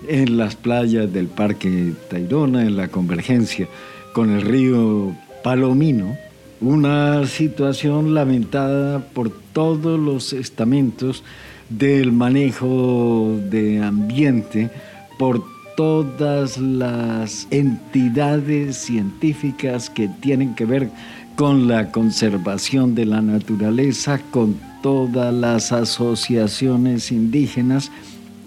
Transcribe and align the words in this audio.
en 0.07 0.37
las 0.37 0.55
playas 0.55 1.11
del 1.11 1.25
Parque 1.25 1.93
Tayrona, 2.07 2.61
en 2.61 2.77
la 2.77 2.89
convergencia 2.89 3.67
con 4.13 4.29
el 4.29 4.43
río 4.43 5.15
Palomino, 5.43 6.15
una 6.61 7.25
situación 7.27 8.13
lamentada 8.13 8.99
por 8.99 9.31
todos 9.53 9.99
los 9.99 10.33
estamentos 10.33 11.23
del 11.69 12.11
manejo 12.11 13.37
de 13.49 13.81
ambiente, 13.81 14.69
por 15.17 15.43
todas 15.75 16.57
las 16.57 17.47
entidades 17.51 18.77
científicas 18.77 19.89
que 19.89 20.07
tienen 20.07 20.55
que 20.55 20.65
ver 20.65 20.89
con 21.35 21.67
la 21.67 21.91
conservación 21.91 22.93
de 22.93 23.05
la 23.05 23.21
naturaleza, 23.21 24.19
con 24.31 24.55
todas 24.83 25.33
las 25.33 25.71
asociaciones 25.71 27.11
indígenas 27.11 27.91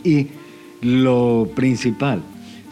y 0.04 0.29
lo 0.82 1.48
principal, 1.54 2.23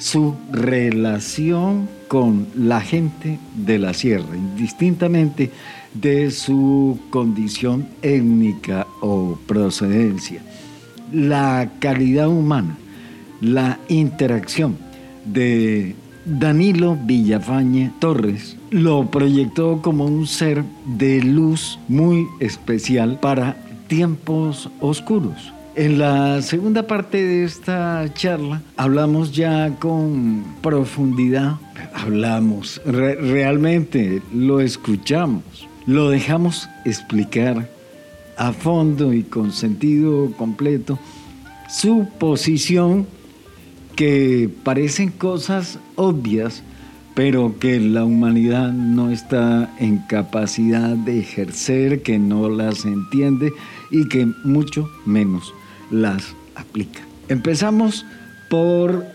su 0.05 0.35
relación 0.53 1.88
con 2.09 2.47
la 2.55 2.83
gente 2.83 3.38
de 3.57 3.79
la 3.79 3.95
sierra, 3.95 4.37
indistintamente 4.37 5.51
de 5.95 6.30
su 6.30 6.99
condición 7.09 7.88
étnica 8.02 8.87
o 9.01 9.38
procedencia. 9.46 10.43
La 11.11 11.71
calidad 11.79 12.29
humana, 12.29 12.77
la 13.41 13.79
interacción 13.88 14.77
de 15.24 15.96
Danilo 16.27 16.99
Villafañe 17.02 17.91
Torres 17.99 18.59
lo 18.68 19.11
proyectó 19.11 19.80
como 19.80 20.05
un 20.05 20.27
ser 20.27 20.65
de 20.85 21.23
luz 21.23 21.79
muy 21.89 22.27
especial 22.41 23.18
para 23.21 23.57
tiempos 23.87 24.68
oscuros. 24.80 25.55
En 25.77 25.99
la 25.99 26.41
segunda 26.41 26.87
parte 26.87 27.21
de 27.21 27.43
esta 27.43 28.09
charla 28.15 28.63
hablamos 28.77 29.33
ya 29.33 29.75
con 29.80 30.45
profundidad, 30.63 31.57
hablamos, 31.93 32.80
realmente 32.85 34.23
lo 34.33 34.61
escuchamos, 34.61 35.43
lo 35.85 36.11
dejamos 36.11 36.69
explicar 36.85 37.69
a 38.37 38.52
fondo 38.52 39.13
y 39.13 39.25
con 39.25 39.51
sentido 39.51 40.30
completo 40.39 40.97
su 41.69 42.07
posición 42.21 43.09
que 43.97 44.49
parecen 44.63 45.11
cosas 45.11 45.80
obvias, 45.97 46.63
pero 47.17 47.59
que 47.59 47.80
la 47.80 48.05
humanidad 48.05 48.73
no 48.73 49.11
está 49.11 49.75
en 49.80 49.99
capacidad 50.07 50.91
de 50.91 51.19
ejercer, 51.19 52.02
que 52.02 52.21
no 52.21 52.49
las 52.49 52.85
entiende 52.85 53.52
y 53.91 54.09
que 54.09 54.27
mucho 54.45 54.89
menos 55.05 55.52
las 55.95 56.34
aplica. 56.54 57.00
Empezamos 57.28 58.04
por 58.50 59.06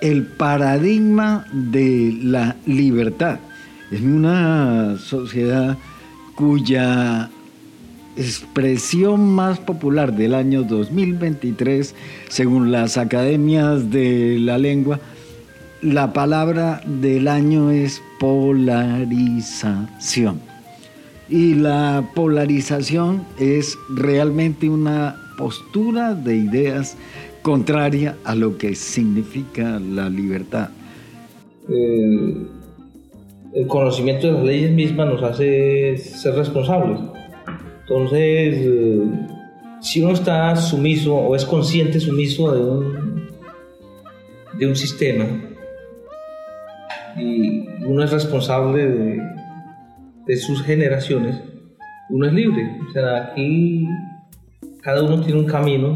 el 0.00 0.24
paradigma 0.24 1.46
de 1.52 2.18
la 2.22 2.56
libertad 2.66 3.38
en 3.90 4.14
una 4.14 4.96
sociedad 4.98 5.76
cuya 6.34 7.28
expresión 8.16 9.30
más 9.32 9.58
popular 9.58 10.14
del 10.14 10.34
año 10.34 10.62
2023, 10.62 11.94
según 12.28 12.72
las 12.72 12.96
academias 12.96 13.90
de 13.90 14.38
la 14.40 14.56
lengua, 14.58 15.00
la 15.82 16.12
palabra 16.12 16.82
del 16.86 17.28
año 17.28 17.70
es 17.70 18.02
polarización. 18.18 20.40
Y 21.28 21.54
la 21.54 22.10
polarización 22.14 23.24
es 23.38 23.78
realmente 23.88 24.68
una 24.68 25.16
postura 25.40 26.14
de 26.14 26.36
ideas 26.36 26.96
contraria 27.42 28.16
a 28.24 28.36
lo 28.36 28.56
que 28.56 28.76
significa 28.76 29.80
la 29.80 30.08
libertad. 30.08 30.68
El, 31.68 32.46
conocimiento 33.66 34.28
de 34.28 34.32
las 34.34 34.44
leyes 34.44 34.70
mismas 34.70 35.08
nos 35.08 35.22
hace 35.24 35.96
ser 35.98 36.34
responsables 36.36 37.00
entonces, 37.90 38.54
eh, 38.56 39.02
si 39.80 40.00
uno 40.00 40.12
está 40.12 40.54
sumiso 40.54 41.12
o 41.12 41.34
es 41.34 41.44
consciente 41.44 41.98
sumiso 41.98 42.52
de 42.52 42.60
un, 42.60 43.26
de 44.56 44.66
un 44.68 44.76
sistema 44.76 45.26
y 47.16 47.66
uno 47.84 48.04
es 48.04 48.12
responsable 48.12 48.86
de, 48.86 49.20
de 50.24 50.36
sus 50.36 50.62
generaciones, 50.62 51.42
uno 52.10 52.28
es 52.28 52.32
libre. 52.32 52.78
O 52.88 52.92
sea, 52.92 53.32
aquí 53.32 53.88
cada 54.82 55.02
uno 55.02 55.20
tiene 55.20 55.40
un 55.40 55.46
camino, 55.46 55.94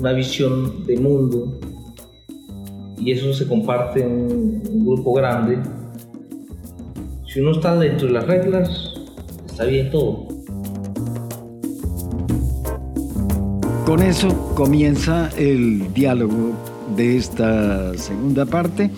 una, 0.00 0.12
visión 0.12 0.84
de 0.86 0.96
mundo 0.98 1.60
y 2.98 3.12
eso 3.12 3.32
se 3.32 3.46
comparte 3.46 4.02
en 4.02 4.12
un 4.68 4.86
grupo 4.86 5.14
grande. 5.14 5.58
Si 7.26 7.40
uno 7.40 7.52
está 7.52 7.76
dentro 7.76 8.08
de 8.08 8.12
las 8.14 8.26
reglas, 8.26 8.94
está 9.46 9.64
bien 9.64 9.90
todo. 9.90 10.28
Con 13.86 14.02
eso 14.02 14.28
comienza 14.54 15.30
el 15.36 15.92
diálogo 15.92 16.52
de 16.96 17.16
esta 17.16 17.96
segunda 17.96 18.46
parte 18.46 18.90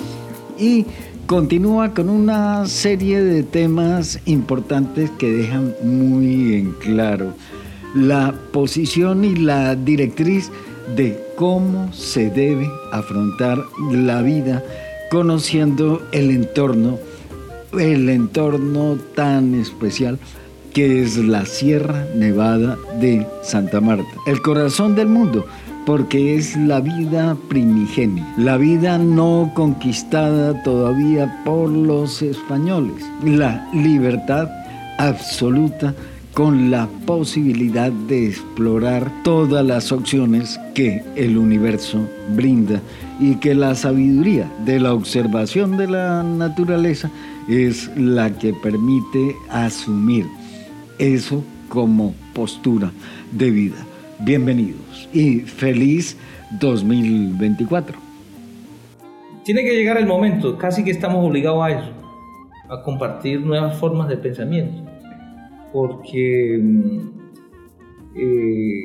y 0.59 0.87
continúa 1.27 1.93
con 1.93 2.09
una 2.09 2.67
serie 2.67 3.21
de 3.21 3.43
temas 3.43 4.21
importantes 4.27 5.11
que 5.13 5.31
dejan 5.31 5.75
muy 5.83 6.55
en 6.55 6.73
claro 6.73 7.33
la 7.95 8.35
posición 8.53 9.25
y 9.25 9.37
la 9.37 9.75
directriz 9.75 10.51
de 10.95 11.19
cómo 11.37 11.93
se 11.93 12.31
debe 12.31 12.71
afrontar 12.93 13.65
la 13.91 14.23
vida 14.23 14.63
conociendo 15.11 16.03
el 16.13 16.31
entorno, 16.31 16.99
el 17.79 18.09
entorno 18.09 18.97
tan 19.15 19.55
especial 19.55 20.19
que 20.73 21.03
es 21.03 21.17
la 21.17 21.47
Sierra 21.47 22.07
Nevada 22.15 22.77
de 23.01 23.27
Santa 23.43 23.81
Marta, 23.81 24.11
el 24.27 24.43
corazón 24.43 24.95
del 24.95 25.09
mundo, 25.09 25.47
porque 25.87 26.37
es 26.37 26.57
la 26.57 26.81
vida 26.81 27.37
primigenia, 27.49 28.27
la 28.37 28.57
vida 28.57 28.99
no 28.99 29.53
conquistada 29.55 30.63
todavía 30.65 31.43
por 31.45 31.71
los 31.71 32.21
españoles, 32.21 33.03
la 33.25 33.67
libertad 33.73 34.51
absoluta 34.99 35.95
con 36.37 36.71
la 36.71 36.87
posibilidad 37.07 37.91
de 37.91 38.27
explorar 38.27 39.11
todas 39.25 39.65
las 39.65 39.91
opciones 39.91 40.61
que 40.75 41.03
el 41.17 41.39
universo 41.39 42.07
brinda 42.35 42.83
y 43.19 43.37
que 43.37 43.55
la 43.55 43.75
sabiduría 43.75 44.47
de 44.67 44.79
la 44.79 44.93
observación 44.93 45.79
de 45.79 45.87
la 45.87 46.23
naturaleza 46.23 47.11
es 47.49 47.91
la 47.97 48.29
que 48.37 48.53
permite 48.53 49.35
asumir 49.49 50.27
eso 50.99 51.43
como 51.71 52.15
postura 52.35 52.93
de 53.33 53.51
vida. 53.51 53.77
Bienvenidos 54.19 55.09
y 55.15 55.41
feliz 55.41 56.19
2024. 56.61 57.99
Tiene 59.43 59.65
que 59.65 59.75
llegar 59.75 59.97
el 59.97 60.07
momento, 60.07 60.59
casi 60.59 60.85
que 60.85 60.91
estamos 60.91 61.27
obligados 61.27 61.65
a 61.65 61.71
eso, 61.71 61.91
a 62.69 62.83
compartir 62.83 63.41
nuevas 63.41 63.79
formas 63.79 64.07
de 64.09 64.19
pensamiento, 64.19 64.86
porque 65.73 66.59
mm, 66.61 66.99
eh, 68.17 68.83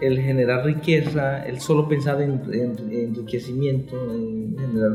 el 0.00 0.20
generar 0.20 0.64
riqueza, 0.64 1.44
el 1.46 1.60
solo 1.60 1.88
pensar 1.88 2.20
en, 2.22 2.42
en 2.52 2.92
enriquecimiento, 2.92 3.96
en 4.14 4.56
generar 4.58 4.92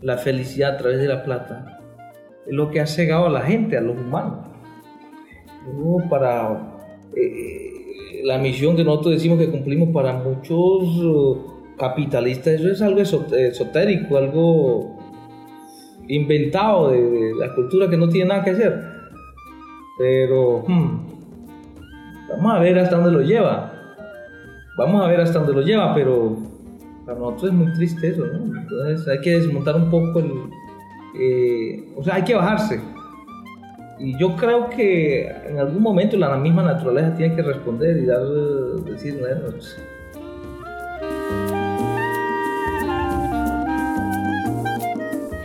la 0.00 0.18
felicidad 0.18 0.74
a 0.74 0.78
través 0.78 0.98
de 0.98 1.08
la 1.08 1.22
plata, 1.22 1.80
es 2.46 2.52
lo 2.52 2.70
que 2.70 2.80
ha 2.80 2.86
cegado 2.86 3.26
a 3.26 3.30
la 3.30 3.42
gente, 3.42 3.76
a 3.76 3.80
los 3.80 3.96
humanos 3.96 4.52
para 6.10 6.78
eh, 7.16 8.20
la 8.24 8.38
misión 8.38 8.76
que 8.76 8.84
nosotros 8.84 9.14
decimos 9.14 9.38
que 9.38 9.50
cumplimos 9.50 9.90
para 9.90 10.12
muchos 10.14 11.40
capitalistas, 11.78 12.54
eso 12.54 12.70
es 12.70 12.82
algo 12.82 13.00
esotérico, 13.00 14.16
algo 14.16 14.98
inventado 16.08 16.90
de, 16.90 17.32
la 17.38 17.54
cultura 17.54 17.88
que 17.88 17.96
no 17.96 18.08
tiene 18.08 18.28
nada 18.28 18.44
que 18.44 18.50
hacer. 18.50 18.92
Pero 19.98 20.64
hmm, 20.66 21.06
vamos 22.30 22.54
a 22.54 22.58
ver 22.58 22.78
hasta 22.78 22.96
dónde 22.96 23.12
lo 23.12 23.22
lleva. 23.22 23.72
Vamos 24.78 25.02
a 25.02 25.08
ver 25.08 25.20
hasta 25.20 25.38
dónde 25.38 25.54
lo 25.54 25.62
lleva, 25.62 25.94
pero 25.94 26.36
para 27.04 27.18
nosotros 27.18 27.50
es 27.50 27.52
muy 27.52 27.72
triste 27.74 28.08
eso, 28.08 28.26
¿no? 28.26 28.58
Entonces 28.58 29.06
hay 29.08 29.20
que 29.20 29.30
desmontar 29.38 29.76
un 29.76 29.90
poco 29.90 30.20
el... 30.20 30.32
Eh, 31.18 31.92
o 31.96 32.02
sea, 32.02 32.14
hay 32.14 32.24
que 32.24 32.34
bajarse 32.34 32.80
y 34.02 34.18
yo 34.18 34.34
creo 34.34 34.68
que 34.68 35.28
en 35.28 35.60
algún 35.60 35.80
momento 35.80 36.16
la 36.16 36.36
misma 36.36 36.64
naturaleza 36.64 37.14
tiene 37.14 37.36
que 37.36 37.42
responder 37.42 37.98
y 37.98 38.06
dar, 38.06 38.26
decir, 38.84 39.16
pues, 39.20 39.76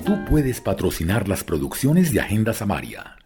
Tú 0.03 0.17
puedes 0.27 0.59
patrocinar 0.59 1.27
las 1.27 1.43
producciones 1.43 2.11
de 2.11 2.19
Agenda 2.19 2.51
Samaria. 2.53 3.17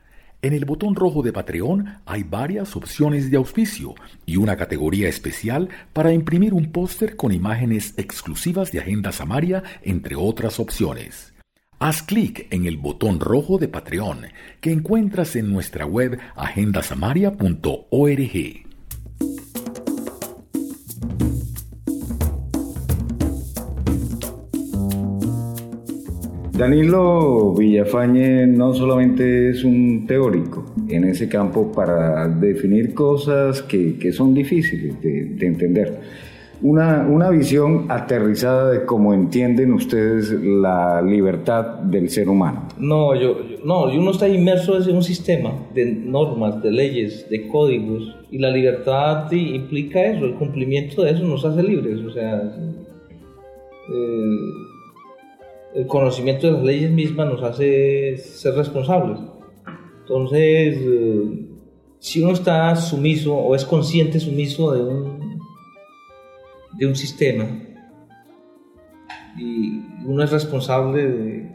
En 0.44 0.54
el 0.54 0.66
botón 0.66 0.96
rojo 0.96 1.22
de 1.22 1.32
Patreon 1.32 2.00
hay 2.04 2.24
varias 2.24 2.76
opciones 2.76 3.30
de 3.30 3.38
auspicio 3.38 3.94
y 4.26 4.38
una 4.38 4.58
categoría 4.58 5.08
especial 5.08 5.70
para 5.94 6.14
imprimir 6.14 6.56
un 6.56 6.72
póster 6.72 7.16
con 7.16 7.32
imágenes 7.32 7.94
exclusivas 7.98 8.72
de 8.72 8.80
Agenda 8.80 9.12
Samaria, 9.12 9.62
entre 9.84 10.16
otras 10.16 10.60
opciones. 10.60 11.36
Haz 11.78 12.02
clic 12.02 12.48
en 12.50 12.66
el 12.66 12.78
botón 12.78 13.20
rojo 13.20 13.60
de 13.60 13.68
Patreon 13.68 14.30
que 14.62 14.72
encuentras 14.72 15.36
en 15.36 15.52
nuestra 15.52 15.86
web 15.86 16.18
agendasamaria.org. 16.36 18.71
Danilo 26.62 27.56
Villafañe 27.56 28.46
no 28.46 28.72
solamente 28.72 29.50
es 29.50 29.64
un 29.64 30.06
teórico 30.06 30.64
en 30.90 31.06
ese 31.06 31.28
campo 31.28 31.72
para 31.72 32.28
definir 32.28 32.94
cosas 32.94 33.64
que, 33.64 34.12
son 34.14 34.36
difíciles 34.36 35.02
de, 35.02 35.44
entender. 35.48 36.00
Una, 36.62 37.08
una, 37.08 37.32
visión 37.32 37.88
aterrizada 37.90 38.70
de 38.70 38.86
cómo 38.86 39.12
entienden 39.12 39.74
ustedes 39.74 40.30
la 40.34 41.02
libertad 41.02 41.80
del 41.80 42.10
ser 42.10 42.30
humano. 42.30 42.68
No, 42.78 43.16
yo, 43.16 43.38
no, 43.66 43.86
uno 43.86 44.12
está 44.12 44.28
inmerso 44.28 44.80
en 44.88 44.96
un 44.96 45.02
sistema 45.02 45.52
de 45.74 45.86
normas, 45.86 46.62
de 46.62 46.70
leyes, 46.70 47.28
de 47.28 47.48
códigos, 47.48 48.16
y 48.30 48.38
la 48.38 48.52
libertad 48.52 49.32
implica 49.32 50.00
eso, 50.06 50.26
el 50.26 50.36
cumplimiento 50.36 51.02
de 51.02 51.10
eso 51.10 51.24
nos 51.24 51.44
hace 51.44 51.64
libres. 51.64 52.02
O 52.06 52.12
sea, 52.12 52.36
eh, 53.90 54.71
el 55.74 55.88
conocimiento 55.88 56.48
de 56.48 56.54
las 56.54 56.64
leyes 56.64 56.92
mismas 56.92 57.28
nos 57.28 57.44
hace 57.44 58.18
ser 58.18 58.56
responsables. 58.56 59.20
Entonces, 60.02 60.78
eh, 60.80 61.48
si 62.00 62.22
uno 62.22 62.34
está 62.34 62.76
sumiso 62.76 63.36
o 63.36 63.56
es 63.56 63.64
consciente 63.64 64.20
sumiso 64.20 64.74
de 64.74 64.84
un, 64.84 65.40
de 66.78 66.86
un 66.86 66.96
sistema 66.96 67.46
y 69.38 69.82
uno 70.06 70.24
es 70.24 70.32
responsable 70.32 71.08
de, 71.08 71.52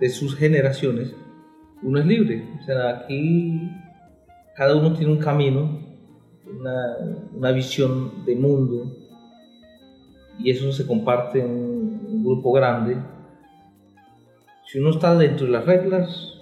de 0.00 0.08
sus 0.10 0.36
generaciones, 0.36 1.14
uno 1.82 2.00
es 2.00 2.06
libre. 2.06 2.44
O 2.60 2.64
sea, 2.64 2.90
aquí 2.90 3.70
cada 4.54 4.76
uno 4.76 4.92
tiene 4.92 5.12
un 5.12 5.18
camino, 5.18 5.80
una, 6.46 6.96
una 7.32 7.52
visión 7.52 8.24
de 8.26 8.36
mundo 8.36 8.92
y 10.38 10.50
eso 10.50 10.72
se 10.72 10.86
comparte 10.86 11.40
en 11.40 11.50
un 11.50 12.24
grupo 12.24 12.52
grande 12.52 12.96
si 14.66 14.78
uno 14.78 14.90
está 14.90 15.14
dentro 15.16 15.46
de 15.46 15.52
las 15.52 15.64
reglas, 15.64 16.34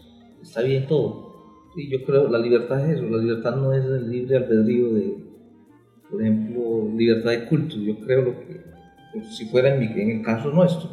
está 0.42 0.62
bien 0.62 0.86
todo. 0.86 1.32
Y 1.76 1.90
yo 1.90 2.04
creo, 2.04 2.28
la 2.28 2.38
libertad 2.38 2.88
es 2.88 2.98
eso, 2.98 3.08
la 3.08 3.18
libertad 3.18 3.56
no 3.56 3.72
es 3.72 3.84
el 3.84 4.10
libre 4.10 4.36
albedrío 4.36 4.92
de, 4.92 5.16
por 6.10 6.22
ejemplo, 6.22 6.88
libertad 6.94 7.30
de 7.30 7.46
culto. 7.46 7.76
Yo 7.76 7.98
creo 8.00 8.22
lo 8.22 8.40
que, 8.40 8.60
pues, 9.12 9.36
si 9.36 9.46
fuera 9.46 9.74
en, 9.74 9.82
el 9.82 10.22
caso 10.22 10.50
nuestro, 10.50 10.90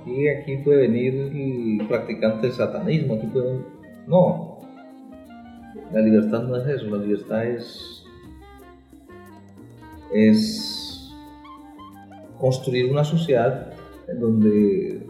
aquí, 0.00 0.28
aquí 0.28 0.58
puede 0.58 0.88
venir 0.88 1.88
practicante 1.88 2.48
del 2.48 2.56
satanismo, 2.56 3.14
aquí 3.14 3.26
puede, 3.26 3.60
no, 4.06 4.58
la 5.92 6.00
libertad 6.00 6.42
no 6.42 6.56
es 6.56 6.66
eso, 6.68 6.86
la 6.94 7.02
libertad 7.02 7.46
es, 7.46 8.04
es 10.12 11.10
construir 12.38 12.90
una 12.90 13.04
sociedad 13.04 13.72
en 14.08 14.20
donde 14.20 15.06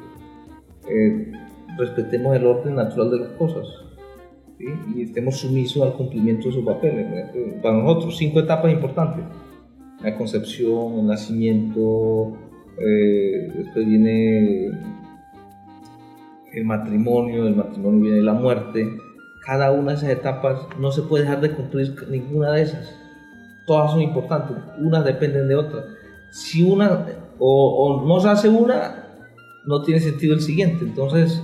eh, 0.88 1.32
respetemos 1.78 2.36
el 2.36 2.46
orden 2.46 2.74
natural 2.74 3.10
de 3.10 3.18
las 3.20 3.30
cosas 3.30 3.66
y 4.58 5.02
estemos 5.02 5.36
sumisos 5.36 5.82
al 5.82 5.94
cumplimiento 5.94 6.48
de 6.48 6.54
sus 6.54 6.64
papeles. 6.64 7.06
Para 7.62 7.76
nosotros, 7.76 8.16
cinco 8.16 8.40
etapas 8.40 8.72
importantes. 8.72 9.24
La 10.02 10.16
concepción, 10.16 11.00
el 11.00 11.06
nacimiento, 11.06 12.32
eh, 12.78 13.48
después 13.56 13.86
viene 13.86 14.66
el 16.52 16.64
matrimonio, 16.64 17.46
el 17.46 17.56
matrimonio 17.56 18.00
viene 18.02 18.22
la 18.22 18.34
muerte. 18.34 18.88
Cada 19.44 19.72
una 19.72 19.92
de 19.92 19.98
esas 19.98 20.10
etapas 20.10 20.66
no 20.78 20.92
se 20.92 21.02
puede 21.02 21.24
dejar 21.24 21.40
de 21.40 21.52
cumplir 21.52 21.94
ninguna 22.10 22.52
de 22.52 22.62
esas. 22.62 22.94
Todas 23.66 23.92
son 23.92 24.02
importantes, 24.02 24.56
unas 24.78 25.04
dependen 25.04 25.48
de 25.48 25.54
otras. 25.54 25.84
Si 26.30 26.62
una 26.62 27.06
o, 27.38 28.02
o 28.02 28.06
no 28.06 28.20
se 28.20 28.28
hace 28.28 28.48
una, 28.48 29.03
no 29.66 29.82
tiene 29.82 30.00
sentido 30.00 30.34
el 30.34 30.40
siguiente. 30.40 30.84
Entonces, 30.84 31.42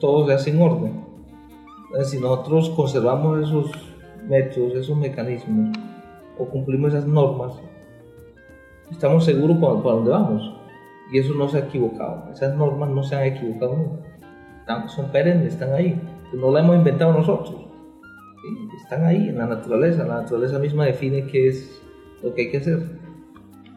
todo 0.00 0.26
se 0.26 0.34
hace 0.34 0.50
en 0.50 0.60
orden. 0.60 1.04
si 2.04 2.18
nosotros 2.18 2.70
conservamos 2.70 3.46
esos 3.46 3.70
métodos, 4.28 4.74
esos 4.74 4.96
mecanismos, 4.96 5.76
o 6.38 6.46
cumplimos 6.46 6.92
esas 6.92 7.06
normas, 7.06 7.54
estamos 8.90 9.24
seguros 9.24 9.56
para, 9.58 9.82
para 9.82 9.94
dónde 9.96 10.10
vamos. 10.10 10.52
Y 11.10 11.18
eso 11.18 11.34
no 11.34 11.48
se 11.48 11.58
ha 11.58 11.60
equivocado. 11.60 12.30
Esas 12.32 12.56
normas 12.56 12.90
no 12.90 13.02
se 13.02 13.14
han 13.14 13.24
equivocado 13.24 13.76
nunca. 13.76 14.88
son 14.88 15.10
perennes, 15.12 15.54
están 15.54 15.72
ahí. 15.72 16.00
No 16.34 16.50
las 16.50 16.64
hemos 16.64 16.76
inventado 16.76 17.12
nosotros. 17.12 17.54
Están 18.82 19.04
ahí 19.04 19.28
en 19.28 19.38
la 19.38 19.46
naturaleza. 19.46 20.04
La 20.04 20.22
naturaleza 20.22 20.58
misma 20.58 20.84
define 20.84 21.26
qué 21.26 21.48
es 21.48 21.80
lo 22.22 22.34
que 22.34 22.42
hay 22.42 22.50
que 22.50 22.56
hacer. 22.58 22.95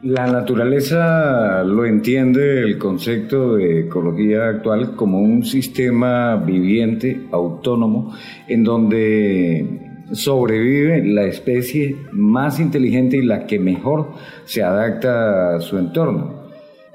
La 0.01 0.27
naturaleza 0.27 1.61
lo 1.65 1.85
entiende 1.85 2.61
el 2.61 2.77
concepto 2.77 3.57
de 3.57 3.81
ecología 3.81 4.47
actual 4.47 4.95
como 4.95 5.19
un 5.19 5.43
sistema 5.43 6.37
viviente, 6.37 7.27
autónomo, 7.33 8.15
en 8.47 8.63
donde 8.63 10.05
sobrevive 10.13 11.03
la 11.03 11.25
especie 11.25 11.97
más 12.13 12.61
inteligente 12.61 13.17
y 13.17 13.23
la 13.23 13.45
que 13.45 13.59
mejor 13.59 14.11
se 14.45 14.63
adapta 14.63 15.55
a 15.55 15.59
su 15.59 15.77
entorno. 15.77 16.47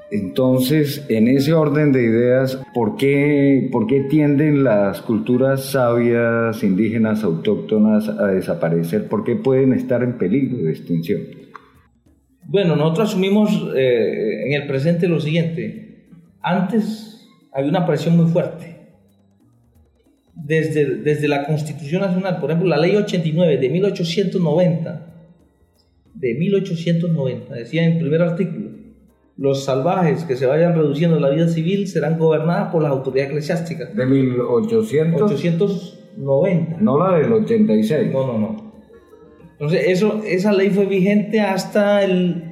Entonces, 0.09 1.05
en 1.07 1.27
ese 1.27 1.53
orden 1.53 1.91
de 1.91 2.01
ideas, 2.01 2.59
¿por 2.73 2.97
qué, 2.97 3.69
¿por 3.71 3.85
qué 3.85 4.01
tienden 4.09 4.63
las 4.63 5.03
culturas 5.03 5.63
sabias, 5.65 6.63
indígenas, 6.63 7.23
autóctonas 7.23 8.09
a 8.09 8.27
desaparecer? 8.29 9.07
¿Por 9.07 9.23
qué 9.23 9.35
pueden 9.35 9.73
estar 9.73 10.01
en 10.01 10.13
peligro 10.13 10.57
de 10.63 10.71
extinción? 10.71 11.44
Bueno, 12.55 12.77
nosotros 12.77 13.09
asumimos 13.09 13.51
eh, 13.75 14.45
en 14.45 14.53
el 14.53 14.65
presente 14.65 15.09
lo 15.09 15.19
siguiente. 15.19 16.05
Antes 16.41 17.27
había 17.51 17.69
una 17.69 17.85
presión 17.85 18.15
muy 18.15 18.31
fuerte. 18.31 18.77
Desde, 20.33 20.99
desde 20.99 21.27
la 21.27 21.45
Constitución 21.45 22.03
Nacional, 22.03 22.39
por 22.39 22.49
ejemplo, 22.49 22.69
la 22.69 22.77
Ley 22.77 22.95
89 22.95 23.57
de 23.57 23.69
1890, 23.69 25.05
de 26.13 26.33
1890, 26.33 27.55
decía 27.55 27.83
en 27.83 27.91
el 27.91 27.99
primer 27.99 28.21
artículo, 28.21 28.69
los 29.35 29.65
salvajes 29.65 30.23
que 30.23 30.37
se 30.37 30.45
vayan 30.45 30.75
reduciendo 30.75 31.19
la 31.19 31.31
vida 31.31 31.49
civil 31.49 31.89
serán 31.89 32.17
gobernadas 32.17 32.71
por 32.71 32.81
las 32.81 32.93
autoridades 32.93 33.31
eclesiásticas. 33.31 33.93
¿De 33.93 34.05
1890? 34.05 36.77
No 36.79 36.99
la 36.99 37.17
del 37.17 37.33
86. 37.33 38.13
No, 38.13 38.27
no, 38.27 38.39
no. 38.39 38.64
Entonces, 39.55 39.85
eso, 39.87 40.21
esa 40.25 40.51
ley 40.51 40.69
fue 40.69 40.85
vigente 40.85 41.39
hasta, 41.39 42.03
el, 42.03 42.51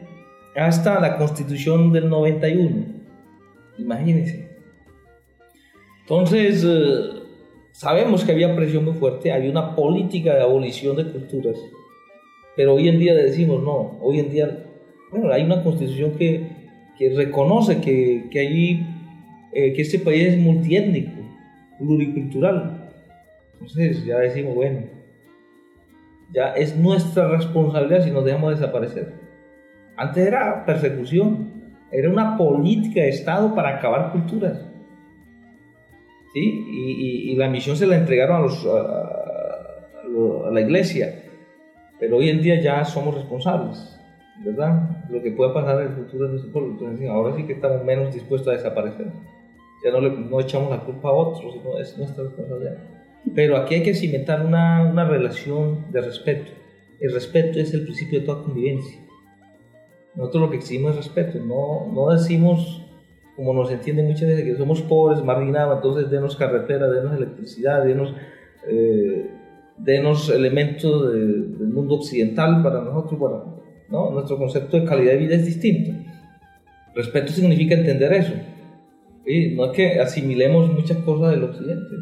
hasta 0.56 1.02
la 1.02 1.18
constitución 1.18 1.92
del 1.92 2.10
91. 2.10 2.86
Imagínense. 3.78 4.48
Entonces, 6.02 6.64
eh, 6.66 7.24
sabemos 7.74 8.24
que 8.24 8.32
había 8.32 8.56
presión 8.56 8.86
muy 8.86 8.94
fuerte, 8.94 9.34
había 9.34 9.52
una 9.52 9.76
política 9.76 10.34
de 10.34 10.44
abolición 10.44 10.96
de 10.96 11.12
culturas, 11.12 11.58
pero 12.56 12.76
hoy 12.76 12.88
en 12.88 13.00
día 13.00 13.14
decimos, 13.16 13.62
no, 13.62 13.98
hoy 14.02 14.20
en 14.20 14.32
día, 14.32 14.66
bueno, 15.12 15.30
hay 15.34 15.44
una 15.44 15.62
constitución 15.62 16.12
que, 16.12 16.48
que 16.98 17.10
reconoce 17.10 17.82
que, 17.82 18.30
que, 18.32 18.86
eh, 19.52 19.74
que 19.74 19.82
este 19.82 20.00
país 20.00 20.28
es 20.30 20.38
multiétnico, 20.38 21.22
pluricultural. 21.80 22.92
Entonces, 23.54 24.06
ya 24.06 24.20
decimos, 24.20 24.56
bueno, 24.56 25.03
ya 26.34 26.54
es 26.54 26.76
nuestra 26.76 27.28
responsabilidad 27.28 28.04
si 28.04 28.12
nos 28.12 28.26
dejamos 28.26 28.60
desaparecer. 28.60 29.14
Antes 29.96 30.26
era 30.26 30.66
persecución, 30.66 31.76
era 31.92 32.10
una 32.10 32.36
política 32.36 33.02
de 33.02 33.10
Estado 33.10 33.54
para 33.54 33.78
acabar 33.78 34.12
culturas. 34.12 34.68
¿Sí? 36.34 36.42
Y, 36.42 37.36
la 37.36 37.48
misión 37.48 37.76
se 37.76 37.86
la 37.86 37.98
entregaron 37.98 38.50
a, 38.50 38.50
la 40.52 40.62
iglesia. 40.62 41.24
Pero 42.00 42.18
hoy 42.18 42.30
en 42.30 42.42
día 42.42 42.60
ya 42.60 42.84
somos 42.84 43.14
responsables, 43.14 44.00
¿verdad? 44.44 45.06
Lo 45.10 45.22
que 45.22 45.32
pueda 45.32 45.54
pasar 45.54 45.82
en 45.82 45.90
el 45.90 45.94
futuro 45.94 46.26
de 46.26 46.32
nuestro 46.32 46.52
pueblo. 46.52 46.76
Ahora 47.12 47.36
sí 47.36 47.44
que 47.46 47.54
estamos 47.54 47.86
menos 47.86 48.12
dispuestos 48.12 48.48
a 48.50 48.58
desaparecer. 48.58 49.12
Ya 49.86 49.92
no, 49.92 50.02
no 50.02 50.40
echamos 50.40 50.72
la 50.72 50.80
culpa 50.80 51.10
a 51.10 51.14
otros, 51.14 51.54
sino 51.54 51.78
es 51.78 51.96
nuestra 51.98 52.24
responsabilidad. 52.24 52.78
Pero 53.36 53.58
aquí 53.58 53.76
hay 53.76 53.84
que 53.84 53.94
cimentar 53.94 54.46
una, 54.46 54.84
una 54.84 55.08
relación 55.08 55.92
de 55.92 56.02
respeto. 56.02 56.52
El 57.00 57.14
respeto 57.14 57.60
es 57.60 57.74
el 57.74 57.84
principio 57.84 58.20
de 58.20 58.26
toda 58.26 58.44
convivencia. 58.44 59.00
Nosotros 60.16 60.44
lo 60.44 60.50
que 60.52 60.58
exigimos 60.58 60.92
es 60.92 60.98
respeto, 60.98 61.40
no, 61.40 61.92
no 61.92 62.12
decimos, 62.12 62.86
como 63.36 63.54
nos 63.54 63.72
entienden 63.72 64.08
muchas 64.08 64.28
veces, 64.28 64.46
que 64.46 64.56
somos 64.56 64.82
pobres, 64.84 65.24
marginados, 65.24 65.78
entonces 65.78 66.12
denos 66.12 66.36
carretera, 66.36 66.88
denos 66.88 67.18
electricidad, 67.18 67.84
denos, 67.84 68.14
eh, 68.70 69.28
denos 69.78 70.30
elementos 70.30 71.12
del 71.12 71.68
mundo 71.68 71.96
occidental 71.96 72.62
para 72.62 72.82
nosotros. 72.82 73.20
Bueno, 73.20 73.64
¿no? 73.90 74.12
nuestro 74.12 74.38
concepto 74.38 74.80
de 74.80 74.86
calidad 74.86 75.14
de 75.14 75.18
vida 75.18 75.36
es 75.36 75.46
distinto. 75.46 75.92
Respeto 76.94 77.32
significa 77.32 77.74
entender 77.74 78.14
eso. 78.14 78.34
Y 79.26 79.56
no 79.56 79.66
es 79.66 79.72
que 79.72 80.00
asimilemos 80.00 80.72
muchas 80.72 80.98
cosas 80.98 81.32
del 81.32 81.44
occidente, 81.44 81.96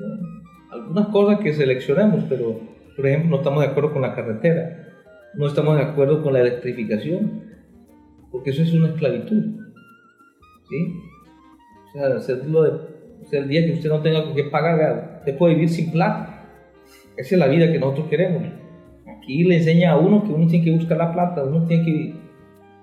algunas 0.72 1.08
cosas 1.10 1.40
que 1.40 1.54
seleccionemos, 1.54 2.24
pero 2.30 2.60
por 2.96 3.08
ejemplo 3.08 3.32
no 3.32 3.38
estamos 3.38 3.64
de 3.64 3.70
acuerdo 3.70 3.94
con 3.94 4.02
la 4.02 4.16
carretera, 4.16 4.88
no 5.36 5.48
estamos 5.48 5.76
de 5.78 5.84
acuerdo 5.84 6.24
con 6.24 6.34
la 6.34 6.42
electrificación, 6.42 7.44
porque 8.32 8.52
eso 8.52 8.64
es 8.64 8.74
una 8.74 8.90
esclavitud. 8.90 9.62
¿sí? 10.70 10.96
O 11.88 11.92
sea, 11.92 12.16
hacerlo 12.16 12.64
de, 12.64 12.70
o 12.70 13.26
sea, 13.26 13.42
el 13.42 13.50
día 13.50 13.66
que 13.66 13.74
usted 13.74 13.90
no 13.90 14.02
tenga 14.02 14.34
que 14.34 14.46
pagar, 14.46 15.18
usted 15.20 15.38
puede 15.38 15.56
vivir 15.56 15.70
sin 15.70 15.92
plata. 15.92 16.50
Esa 17.18 17.36
es 17.36 17.40
la 17.40 17.48
vida 17.48 17.72
que 17.72 17.80
nosotros 17.80 18.08
queremos. 18.08 18.44
Aquí 19.18 19.44
le 19.44 19.58
enseña 19.58 19.92
a 19.92 19.98
uno 19.98 20.24
que 20.24 20.32
uno 20.32 20.48
tiene 20.48 20.66
que 20.66 20.72
buscar 20.72 20.98
la 20.98 21.14
plata, 21.14 21.44
uno 21.44 21.66
tiene 21.66 21.86
que... 21.86 22.22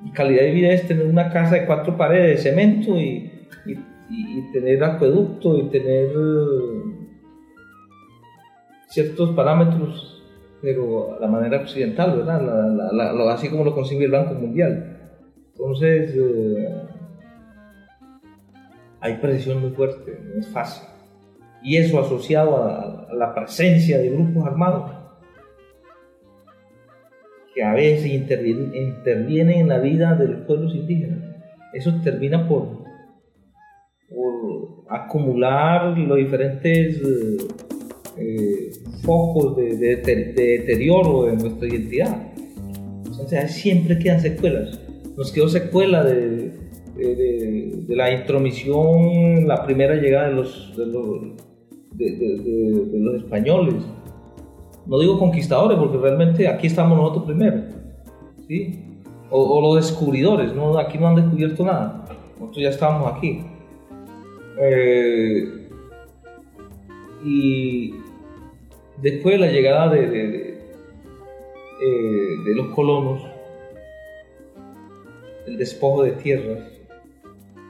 Y 0.04 0.12
calidad 0.12 0.42
de 0.42 0.52
vida 0.52 0.68
es 0.68 0.86
tener 0.86 1.06
una 1.06 1.28
casa 1.30 1.56
de 1.56 1.66
cuatro 1.66 1.96
paredes 1.96 2.36
de 2.44 2.50
cemento 2.50 2.96
y, 2.96 3.32
y, 3.66 4.52
tener 4.52 4.82
acueducto 4.84 5.58
y 5.58 5.70
tener 5.70 6.08
ciertos 8.88 9.30
parámetros, 9.30 10.22
pero 10.60 11.18
la 11.20 11.28
manera 11.28 11.60
occidental, 11.60 12.16
¿verdad? 12.16 13.30
Así 13.30 13.48
como 13.48 13.64
lo 13.64 13.74
consigue 13.74 14.06
el 14.06 14.10
Banco 14.10 14.34
Mundial. 14.34 14.96
Entonces, 15.52 16.14
eh, 16.16 16.68
hay 19.00 19.14
presión 19.16 19.60
muy 19.60 19.70
fuerte, 19.70 20.18
no 20.34 20.40
es 20.40 20.48
fácil. 20.48 20.88
Y 21.62 21.76
eso 21.76 22.00
asociado 22.00 22.64
a, 22.64 23.08
la 23.12 23.34
presencia 23.34 23.98
de 23.98 24.10
grupos 24.10 24.46
armados 24.46 24.92
que 27.54 27.62
a 27.64 27.74
veces 27.74 28.06
intervienen, 28.06 28.74
intervienen 28.74 29.60
en 29.60 29.68
la 29.68 29.78
vida 29.78 30.14
de 30.14 30.28
los 30.28 30.40
pueblos 30.42 30.74
indígenas. 30.74 31.18
Eso 31.72 31.92
termina 32.02 32.48
por, 32.48 32.84
por 34.08 34.84
acumular 34.88 35.98
los 35.98 36.16
diferentes 36.16 37.02
eh, 37.02 37.67
eh, 38.20 38.70
focos 39.02 39.56
de, 39.56 39.96
deterioro 39.96 41.24
de 41.24 41.36
nuestra 41.36 41.68
identidad. 41.68 42.32
Entonces, 43.06 43.52
siempre 43.52 43.98
quedan 43.98 44.20
secuelas. 44.20 44.80
Nos 45.16 45.32
quedó 45.32 45.48
secuela 45.48 46.04
de, 46.04 46.52
la 47.88 48.12
intromisión, 48.12 49.46
la 49.46 49.64
primera 49.64 49.94
llegada 49.94 50.28
de 50.28 50.34
los, 50.34 50.72
españoles. 53.16 53.84
No 54.86 54.98
digo 54.98 55.18
conquistadores, 55.18 55.78
porque 55.78 55.98
realmente 55.98 56.48
aquí 56.48 56.66
estamos 56.66 56.96
nosotros 56.96 57.24
primero. 57.26 57.62
¿sí? 58.46 58.84
O, 59.30 59.60
los 59.60 59.76
descubridores, 59.76 60.54
¿no? 60.54 60.78
aquí 60.78 60.98
no 60.98 61.08
han 61.08 61.16
descubierto 61.16 61.64
nada. 61.64 62.04
Nosotros 62.38 62.62
ya 62.62 62.70
estábamos 62.70 63.12
aquí. 63.12 63.40
Eh, 64.60 65.57
y 67.24 67.94
después 69.02 69.34
de 69.34 69.46
la 69.46 69.52
llegada 69.52 69.88
de, 69.88 70.06
de, 70.08 70.58
eh, 71.80 72.54
los 72.54 72.68
colonos, 72.74 73.22
el 75.46 75.56
despojo 75.56 76.02
de 76.02 76.12
tierras, 76.12 76.60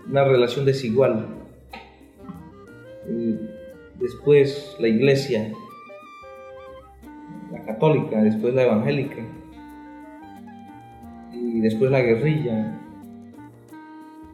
una 0.08 0.24
relación 0.24 0.64
desigual. 0.64 1.26
después 4.00 4.76
la 4.78 4.88
iglesia, 4.88 5.52
la 7.52 7.64
católica, 7.64 8.22
después 8.22 8.54
la 8.54 8.62
evangélica, 8.62 9.22
y 11.32 11.60
después 11.60 11.90
la 11.90 12.00
guerrilla, 12.00 12.78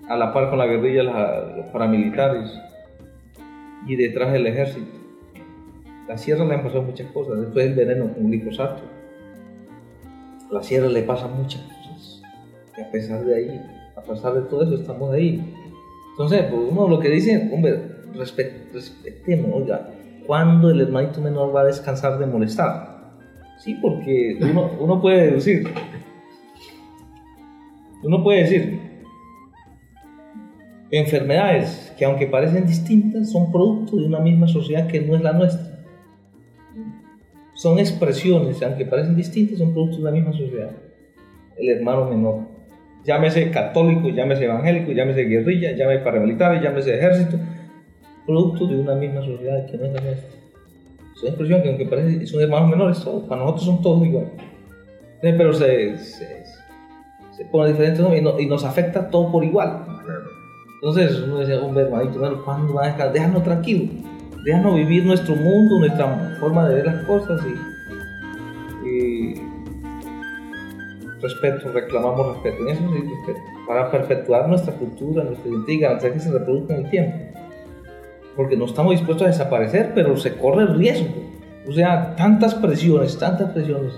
a 0.09 0.16
la 0.16 0.33
par 0.33 0.50
con 0.50 0.59
la 0.59 0.66
guerrilla 0.66 1.02
los 1.56 1.66
paramilitares, 1.66 2.61
y 3.87 3.97
detrás 3.97 4.33
del 4.33 4.47
ejército. 4.47 5.03
La 6.08 6.18
sierra 6.18 6.44
le 6.44 6.54
han 6.54 6.62
pasado 6.62 6.82
muchas 6.82 7.11
cosas, 7.12 7.40
después 7.40 7.66
el 7.66 7.75
veneno 7.75 8.12
con 8.12 8.30
glifosato. 8.30 8.82
A 10.50 10.54
la 10.54 10.62
sierra 10.62 10.88
le 10.88 11.02
pasan 11.02 11.37
muchas 11.37 11.62
cosas, 11.62 12.23
y 12.76 12.80
a 12.82 12.90
pesar 12.90 13.25
de 13.25 13.34
ahí, 13.34 13.61
a 13.96 14.02
pesar 14.02 14.34
de 14.34 14.42
todo 14.42 14.64
eso, 14.64 14.75
estamos 14.75 15.12
ahí. 15.14 15.54
Entonces, 16.11 16.42
pues 16.50 16.62
uno 16.70 16.88
lo 16.88 16.99
que 17.00 17.08
dice, 17.08 17.50
hombre, 17.52 17.80
respetemos, 18.14 19.50
oiga, 19.52 19.90
¿cuándo 20.26 20.70
el 20.70 20.80
hermanito 20.80 21.20
menor 21.20 21.54
va 21.54 21.62
a 21.62 21.64
descansar 21.64 22.18
de 22.18 22.26
molestar? 22.26 23.14
Sí, 23.58 23.76
porque 23.80 24.38
uno, 24.40 24.70
uno 24.78 25.00
puede 25.00 25.26
deducir, 25.28 25.66
uno 28.02 28.23
puede 28.23 28.42
decir, 28.42 28.80
enfermedades 30.90 31.92
que 31.96 32.04
aunque 32.04 32.26
parecen 32.26 32.66
distintas, 32.66 33.30
son 33.30 33.50
producto 33.50 33.96
de 33.96 34.06
una 34.06 34.20
misma 34.20 34.46
sociedad 34.46 34.87
que 34.87 35.00
no 35.00 35.16
es 35.16 35.23
la 35.23 35.32
nuestra. 35.32 35.74
Son 37.54 37.78
expresiones, 37.78 38.62
aunque 38.62 38.85
parecen 38.85 39.16
distintas, 39.16 39.59
son 39.59 39.73
producto 39.73 39.97
de 39.97 40.02
una 40.02 40.11
misma 40.11 40.33
sociedad. 40.33 40.71
El 41.57 41.69
hermano 41.69 42.11
menor 42.11 42.54
llámese 43.04 43.50
católico, 43.50 44.09
llámese 44.09 44.45
evangélico, 44.45 44.93
llámese 44.93 45.25
guerrilla, 45.25 45.73
llámese 45.73 46.02
paramilitares, 46.02 46.62
llámese 46.62 46.97
ejército, 46.97 47.37
producto 48.26 48.66
de 48.66 48.81
una 48.81 48.95
misma 48.95 49.23
sociedad 49.23 49.66
que 49.66 49.76
no 49.76 49.85
es 49.85 49.93
la 49.93 50.00
nuestra. 50.00 50.28
Es 51.14 51.23
una 51.23 51.28
expresión 51.31 51.62
que 51.62 51.69
aunque 51.69 51.87
parece 51.87 52.26
son 52.26 52.40
hermanos 52.40 52.71
menores, 52.71 53.00
todos, 53.00 53.28
para 53.28 53.43
nosotros 53.43 53.66
son 53.66 53.83
todos 53.83 54.07
iguales. 54.07 54.31
Pero 55.21 55.52
se, 55.52 55.97
se, 55.99 56.45
se 57.31 57.45
pone 57.47 57.73
diferente 57.73 58.02
y, 58.40 58.47
nos 58.47 58.64
afecta 58.64 59.09
todo 59.09 59.31
por 59.31 59.45
igual. 59.45 59.87
Entonces 60.83 61.19
uno 61.21 61.40
dice, 61.40 61.57
hombre, 61.57 61.85
hermanito, 61.85 62.21
¿cuándo 62.45 62.75
va 62.75 62.85
a 62.85 62.87
dejar? 62.88 63.12
Déjanos 63.12 63.43
tranquilos, 63.43 64.04
déjanos 64.44 64.76
vivir 64.76 65.04
nuestro 65.04 65.34
mundo, 65.34 65.78
nuestra 65.78 66.36
forma 66.38 66.68
de 66.68 66.74
ver 66.76 66.86
las 66.86 67.04
cosas 67.04 67.40
y 67.46 67.74
respeto, 71.24 71.72
reclamamos 71.72 72.34
respeto. 72.34 72.62
En 72.62 72.68
eso 72.68 72.82
sí, 72.92 73.00
respeto. 73.00 73.40
Para 73.66 73.90
perpetuar 73.90 74.48
nuestra 74.48 74.74
cultura, 74.74 75.24
nuestra 75.24 75.50
identidad, 75.50 76.04
y 76.04 76.12
que 76.12 76.20
se 76.20 76.30
reproduzca 76.30 76.74
en 76.74 76.84
el 76.84 76.90
tiempo. 76.90 77.16
Porque 78.36 78.56
no 78.56 78.66
estamos 78.66 78.92
dispuestos 78.92 79.26
a 79.26 79.30
desaparecer, 79.30 79.92
pero 79.94 80.16
se 80.16 80.36
corre 80.36 80.62
el 80.62 80.76
riesgo. 80.76 81.14
O 81.66 81.72
sea, 81.72 82.14
tantas 82.16 82.54
presiones, 82.54 83.18
tantas 83.18 83.50
presiones. 83.50 83.94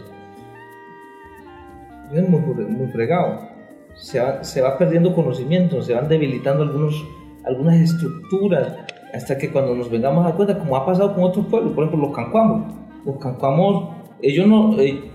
Es 2.12 2.28
muy, 2.28 2.40
muy 2.40 2.86
fregado. 2.88 3.48
Se 3.94 4.20
va, 4.20 4.44
se 4.44 4.60
va 4.60 4.78
perdiendo 4.78 5.14
conocimiento, 5.14 5.82
se 5.82 5.94
van 5.94 6.08
debilitando 6.08 6.62
algunos, 6.62 7.04
algunas 7.44 7.76
estructuras, 7.76 8.72
hasta 9.16 9.38
que 9.38 9.50
cuando 9.50 9.74
nos 9.74 9.90
vengamos 9.90 10.26
a 10.26 10.34
cuenta, 10.34 10.58
como 10.58 10.76
ha 10.76 10.84
pasado 10.84 11.14
con 11.14 11.24
otros 11.24 11.46
pueblos, 11.46 11.72
por 11.72 11.84
ejemplo, 11.84 12.06
los 12.06 12.14
cancuamos. 12.14 12.74
Los 13.04 13.16
cancuamos, 13.16 13.94
ellos 14.20 14.46
no, 14.46 14.78
eh, 14.78 15.10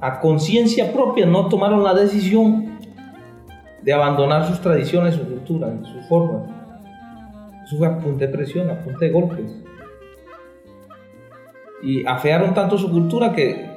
a 0.00 0.20
conciencia 0.20 0.92
propia 0.92 1.26
no 1.26 1.48
tomaron 1.48 1.82
la 1.82 1.92
decisión 1.92 2.78
de 3.82 3.92
abandonar 3.92 4.46
sus 4.46 4.60
tradiciones, 4.60 5.16
su 5.16 5.26
cultura, 5.26 5.72
su 5.82 6.00
forma. 6.08 6.44
Eso 7.64 7.78
fue 7.78 7.88
a 7.88 7.98
punta 7.98 8.26
de 8.26 8.32
presión, 8.32 8.70
a 8.70 8.78
punta 8.78 9.00
de 9.00 9.10
golpes. 9.10 9.62
Y 11.82 12.06
afearon 12.06 12.54
tanto 12.54 12.78
su 12.78 12.90
cultura 12.90 13.32
que 13.32 13.70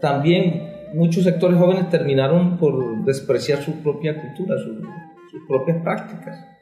también 0.00 0.72
muchos 0.94 1.24
sectores 1.24 1.58
jóvenes 1.58 1.88
terminaron 1.90 2.58
por 2.58 3.04
despreciar 3.04 3.58
su 3.58 3.82
propia 3.82 4.20
cultura, 4.20 4.56
sus 4.58 5.42
propias 5.48 5.82
prácticas. 5.82 6.57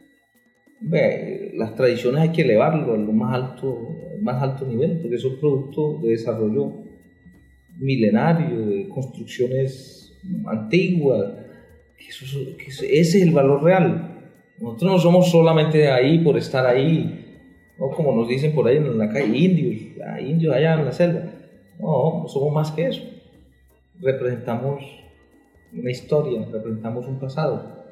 Las 0.81 1.75
tradiciones 1.75 2.21
hay 2.21 2.33
que 2.33 2.43
elevarlo 2.43 2.95
a 2.95 2.97
lo 2.97 3.13
más 3.13 3.35
alto, 3.35 3.89
más 4.21 4.43
alto 4.43 4.67
nivel, 4.67 4.99
porque 5.01 5.19
son 5.19 5.39
producto 5.41 5.99
de 6.03 6.11
desarrollo 6.11 6.73
milenario, 7.79 8.67
de 8.67 8.89
construcciones 8.89 10.13
antiguas, 10.47 11.33
que, 11.97 12.67
ese 12.69 13.01
es 13.01 13.15
el 13.15 13.33
valor 13.33 13.63
real. 13.63 14.13
Nosotros 14.59 14.93
no 14.93 14.99
somos 14.99 15.31
solamente 15.31 15.91
ahí 15.91 16.19
por 16.19 16.37
estar 16.39 16.67
ahí, 16.67 17.25
¿no? 17.79 17.91
como 17.91 18.15
nos 18.15 18.29
dicen 18.29 18.55
por 18.55 18.67
ahí 18.67 18.77
en 18.77 18.99
la 18.99 19.09
calle, 19.09 19.37
indios, 19.37 19.83
indios 20.21 20.55
allá 20.55 20.75
en 20.75 20.85
la 20.85 20.93
selva. 20.93 21.21
No, 21.79 22.25
somos 22.29 22.55
más 22.55 22.71
que 22.73 22.87
eso. 22.87 23.03
Representamos 24.01 24.83
una 25.73 25.91
historia, 25.91 26.47
representamos 26.51 27.07
un 27.07 27.19
pasado. 27.19 27.85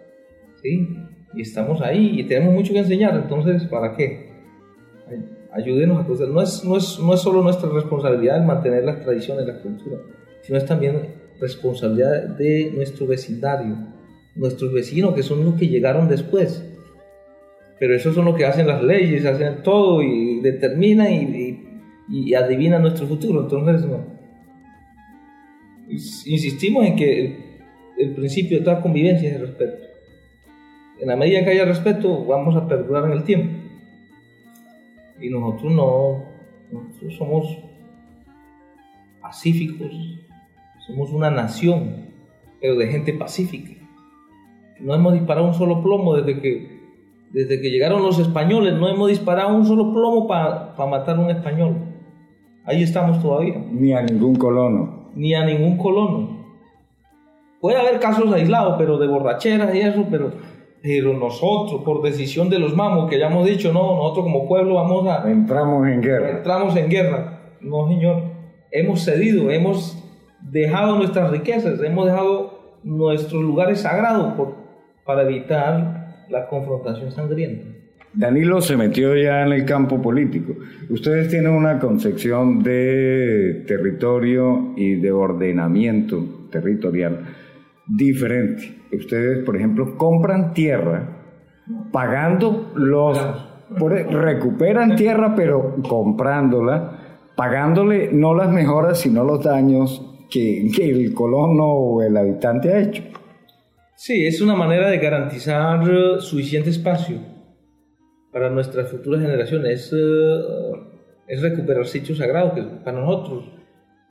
¿sí? 0.63 0.89
Y 1.37 1.43
estamos 1.43 1.81
ahí 1.81 2.21
y 2.21 2.25
tenemos 2.25 2.55
mucho 2.55 2.73
que 2.73 2.79
enseñar, 2.81 3.15
entonces, 3.17 3.65
¿para 3.65 3.97
qué? 3.97 4.35
ayúdenos 5.55 6.01
a 6.01 6.05
conocer. 6.05 6.29
No 6.29 6.43
es, 6.43 6.65
no, 6.65 6.77
es, 6.77 6.99
no 6.99 7.15
es 7.15 7.21
solo 7.21 7.43
nuestra 7.43 7.71
responsabilidad 7.71 8.45
mantener 8.45 8.85
las 8.85 9.01
tradiciones, 9.01 9.47
la 9.47 9.61
cultura, 9.61 9.99
sino 10.43 10.59
es 10.59 10.67
también 10.67 11.01
responsabilidad 11.41 12.29
de 12.37 12.73
nuestro 12.75 13.07
vecindario, 13.07 13.77
nuestros 14.35 14.73
vecinos 14.73 15.15
que 15.15 15.23
son 15.23 15.45
los 15.45 15.55
que 15.55 15.69
llegaron 15.69 16.09
después. 16.09 16.63
Pero 17.79 17.95
esos 17.95 18.15
son 18.15 18.25
los 18.25 18.37
que 18.37 18.45
hacen 18.45 18.67
las 18.67 18.83
leyes, 18.83 19.25
hacen 19.27 19.63
todo 19.63 20.03
y 20.03 20.41
determinan 20.41 21.13
y, 21.13 21.61
y, 22.09 22.35
adivinan 22.35 22.83
nuestro 22.83 23.07
futuro. 23.07 23.43
Entonces, 23.43 23.87
no. 23.87 24.05
insistimos 25.89 26.87
en 26.87 26.97
que 26.97 27.21
el, 27.21 27.37
el 27.99 28.15
principio 28.15 28.59
de 28.59 28.65
toda 28.65 28.81
convivencia 28.81 29.29
es 29.29 29.37
el 29.37 29.43
respeto. 29.43 29.84
En 31.01 31.09
la 31.09 31.17
medida 31.17 31.45
que 31.45 31.51
haya 31.51 31.65
respeto, 31.65 32.25
vamos 32.25 32.55
a 32.57 32.69
perdurar 32.69 33.07
en 33.07 33.13
el 33.13 33.25
tiempo. 33.25 33.59
Y 35.21 35.29
nosotros 35.29 35.73
no, 35.73 36.25
nosotros 36.71 37.17
somos 37.17 37.59
pacíficos, 39.21 39.91
somos 40.87 41.11
una 41.11 41.31
nación, 41.31 42.11
pero 42.61 42.77
de 42.77 42.87
gente 42.89 43.13
pacífica. 43.13 43.73
No 44.81 44.95
hemos 44.95 45.15
disparado 45.15 45.47
un 45.47 45.55
solo 45.55 45.83
plomo 45.83 46.17
desde 46.17 46.41
que, 46.41 46.81
desde 47.31 47.61
que 47.61 47.71
llegaron 47.71 48.03
los 48.03 48.19
españoles, 48.19 48.75
no 48.75 48.89
hemos 48.89 49.09
disparado 49.09 49.57
un 49.57 49.65
solo 49.65 49.93
plomo 49.93 50.29
para 50.29 50.75
matar 50.87 51.17
a 51.17 51.21
un 51.21 51.31
español. 51.31 51.77
Ahí 52.65 52.83
estamos 52.83 53.21
todavía. 53.21 53.63
Ni 53.71 53.93
a 53.93 54.03
ningún 54.03 54.37
colono. 54.37 55.11
Ni 55.15 55.35
a 55.35 55.45
ningún 55.45 55.77
colono. 55.77 56.45
Puede 57.61 57.79
haber 57.79 57.99
casos 57.99 58.33
aislados, 58.33 58.75
pero 58.79 58.99
de 58.99 59.07
borracheras 59.07 59.75
y 59.75 59.81
eso, 59.81 60.07
pero 60.11 60.33
pero 60.85 61.15
nosotros, 61.15 61.81
por 61.83 62.03
decisión 62.03 62.51
de 62.51 62.59
los 62.59 62.77
mamos, 62.77 63.09
que 63.09 63.19
ya 63.19 63.29
hemos 63.29 63.47
dicho, 63.47 63.73
no, 63.73 63.97
nosotros 63.97 64.25
como 64.25 64.47
pueblo 64.47 64.75
vamos 64.75 65.09
a... 65.09 65.27
Entramos 65.31 65.89
en 65.89 66.03
guerra. 66.03 66.31
Entramos 66.33 66.77
en 66.77 66.91
guerra. 66.91 67.41
No, 67.63 67.89
señor. 67.89 68.25
Hemos 68.71 69.03
cedido, 69.03 69.51
hemos 69.51 69.97
dejado 70.43 70.99
nuestras 70.99 71.31
riquezas, 71.31 71.83
hemos 71.83 72.05
dejado 72.05 72.75
nuestros 72.83 73.43
lugares 73.43 73.81
sagrados 73.81 74.35
por, 74.35 74.57
para 75.07 75.23
evitar 75.23 76.27
la 76.29 76.49
confrontación 76.49 77.11
sangrienta. 77.11 77.65
Danilo 78.13 78.61
se 78.61 78.77
metió 78.77 79.17
ya 79.17 79.41
en 79.41 79.55
el 79.55 79.65
campo 79.65 80.03
político. 80.03 80.53
Ustedes 80.91 81.31
tienen 81.31 81.53
una 81.53 81.79
concepción 81.79 82.63
de 82.63 83.65
territorio 83.67 84.75
y 84.77 84.97
de 84.97 85.13
ordenamiento 85.13 86.27
territorial 86.51 87.21
diferente. 87.87 88.79
Ustedes, 88.93 89.45
por 89.45 89.57
ejemplo, 89.57 89.97
compran 89.97 90.53
tierra 90.53 91.15
pagando 91.93 92.73
los... 92.75 93.19
E, 93.19 94.05
recuperan 94.05 94.95
tierra, 94.95 95.35
pero 95.35 95.77
comprándola, 95.89 97.23
pagándole 97.35 98.11
no 98.13 98.35
las 98.35 98.51
mejoras, 98.51 99.01
sino 99.01 99.25
los 99.25 99.43
daños 99.43 100.27
que, 100.31 100.71
que 100.75 100.91
el 100.91 101.15
colono 101.15 101.65
o 101.67 102.03
el 102.03 102.17
habitante 102.17 102.73
ha 102.73 102.81
hecho. 102.81 103.03
Sí, 103.97 104.27
es 104.27 104.41
una 104.41 104.55
manera 104.55 104.89
de 104.91 104.99
garantizar 104.99 106.21
suficiente 106.21 106.71
espacio 106.71 107.19
para 108.33 108.51
nuestras 108.51 108.91
futuras 108.91 109.23
generaciones. 109.23 109.87
Es, 109.87 109.93
eh, 109.93 110.41
es 111.29 111.41
recuperar 111.43 111.87
sitios 111.87 112.19
sagrados, 112.19 112.53
que 112.53 112.63
para 112.85 113.01
nosotros 113.01 113.45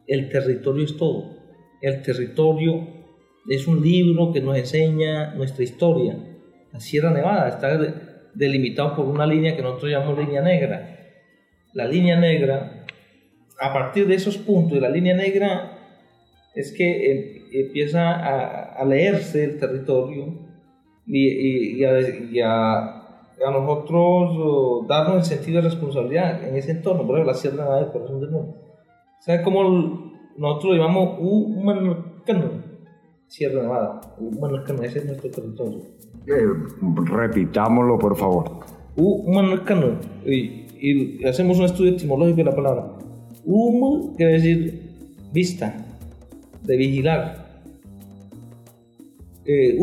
el 0.08 0.30
territorio 0.30 0.86
es 0.86 0.98
todo. 0.98 1.38
El 1.82 2.02
territorio 2.02 3.03
es 3.48 3.68
un 3.68 3.82
libro 3.82 4.32
que 4.32 4.42
nos 4.42 4.58
enseña 4.58 5.34
nuestra 5.36 5.64
historia. 5.64 6.18
La 6.72 6.80
Sierra 6.80 7.12
Nevada 7.12 7.50
está 7.50 7.78
delimitado 8.34 8.96
por 8.96 9.06
una 9.06 9.26
línea 9.26 9.56
que 9.56 9.62
nosotros 9.62 9.92
llamamos 9.92 10.18
línea 10.18 10.42
negra. 10.42 10.98
La 11.74 11.86
línea 11.86 12.20
negra, 12.20 12.86
a 13.60 13.74
partir 13.74 14.08
de 14.08 14.16
esos 14.16 14.38
puntos 14.38 14.74
de 14.74 14.82
la 14.82 14.90
línea 14.90 15.16
negra, 15.16 15.80
es 16.56 16.72
que 16.72 17.12
em, 17.12 17.66
empieza 17.66 18.80
a, 18.80 18.86
leerse 18.86 19.44
el 19.44 19.60
territorio 19.60 20.40
y, 21.06 21.84
a, 21.84 23.00
nosotros 23.40 24.88
darnos 24.88 25.18
el 25.18 25.24
sentido 25.24 25.62
de 25.62 25.70
responsabilidad 25.70 26.48
en 26.48 26.56
ese 26.56 26.72
entorno, 26.72 27.06
por 27.06 27.16
ejemplo, 27.16 27.34
la 27.34 27.38
Sierra 27.38 27.58
Nevada 27.58 27.82
del 27.82 27.92
Corazón 27.92 28.22
del 28.22 28.32
Mundo. 28.32 28.56
¿Sabes 29.20 29.42
cómo 29.42 30.14
nosotros 30.38 30.76
lo 30.76 30.84
llamamos 30.84 31.20
Sierra 33.34 33.64
Nevada. 33.64 34.00
Bueno, 34.20 34.60
es 34.60 34.64
que 34.64 34.86
ese 34.86 35.00
es 35.00 35.06
nuestro 35.06 35.32
territorio. 35.32 35.80
Eh, 36.28 36.46
repitámoslo, 37.06 37.98
por 37.98 38.16
favor. 38.16 38.60
Humanucano. 38.96 39.98
Y, 40.24 40.68
y 40.80 41.26
hacemos 41.26 41.58
un 41.58 41.66
estudio 41.66 41.94
etimológico 41.94 42.38
de 42.38 42.44
la 42.44 42.56
palabra. 42.56 42.92
Hum 43.44 44.14
quiere 44.16 44.34
decir 44.34 44.92
vista, 45.34 45.74
de 46.62 46.78
vigilar. 46.78 47.64
Eh, 49.46 49.80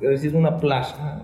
quiere 0.00 0.14
decir 0.14 0.34
una 0.34 0.56
plaza. 0.56 1.22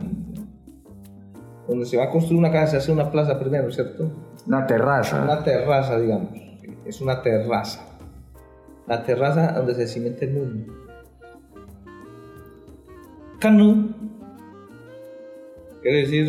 Donde 1.67 1.85
se 1.85 1.97
va 1.97 2.05
a 2.05 2.11
construir 2.11 2.38
una 2.38 2.53
casa, 2.53 2.69
se 2.69 2.77
hace 2.77 2.93
una 2.93 3.11
plaza 3.11 3.41
primero, 3.41 3.73
¿cierto? 3.73 4.09
Una 4.47 4.69
terraza. 4.69 5.21
Una 5.25 5.43
terraza, 5.43 5.99
digamos. 5.99 6.31
Es 6.87 7.01
una 7.01 7.21
terraza. 7.23 7.88
La 8.87 9.03
terraza 9.03 9.51
donde 9.51 9.75
se 9.75 9.88
cimenta 9.88 10.27
el 10.27 10.35
mundo. 10.35 10.82
Canu. 13.42 13.90
Quiere 15.83 16.02
decir. 16.02 16.28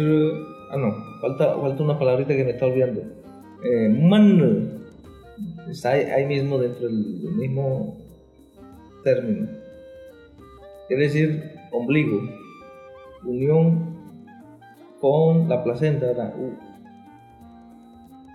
Ah, 0.72 0.78
no. 0.78 0.96
Falta, 1.22 1.56
falta 1.62 1.84
una 1.84 2.00
palabrita 2.00 2.36
que 2.36 2.44
me 2.44 2.50
está 2.50 2.66
olvidando. 2.66 3.02
Eh, 3.64 3.88
man. 3.88 4.82
Está 5.70 5.92
ahí, 5.92 6.26
mismo 6.26 6.58
dentro 6.58 6.88
del, 6.88 7.36
mismo 7.38 7.98
término. 9.04 9.48
Quiere 10.88 11.04
decir 11.04 11.52
ombligo. 11.72 12.20
Unión 13.26 13.94
con 15.00 15.48
la 15.48 15.64
placenta, 15.64 16.34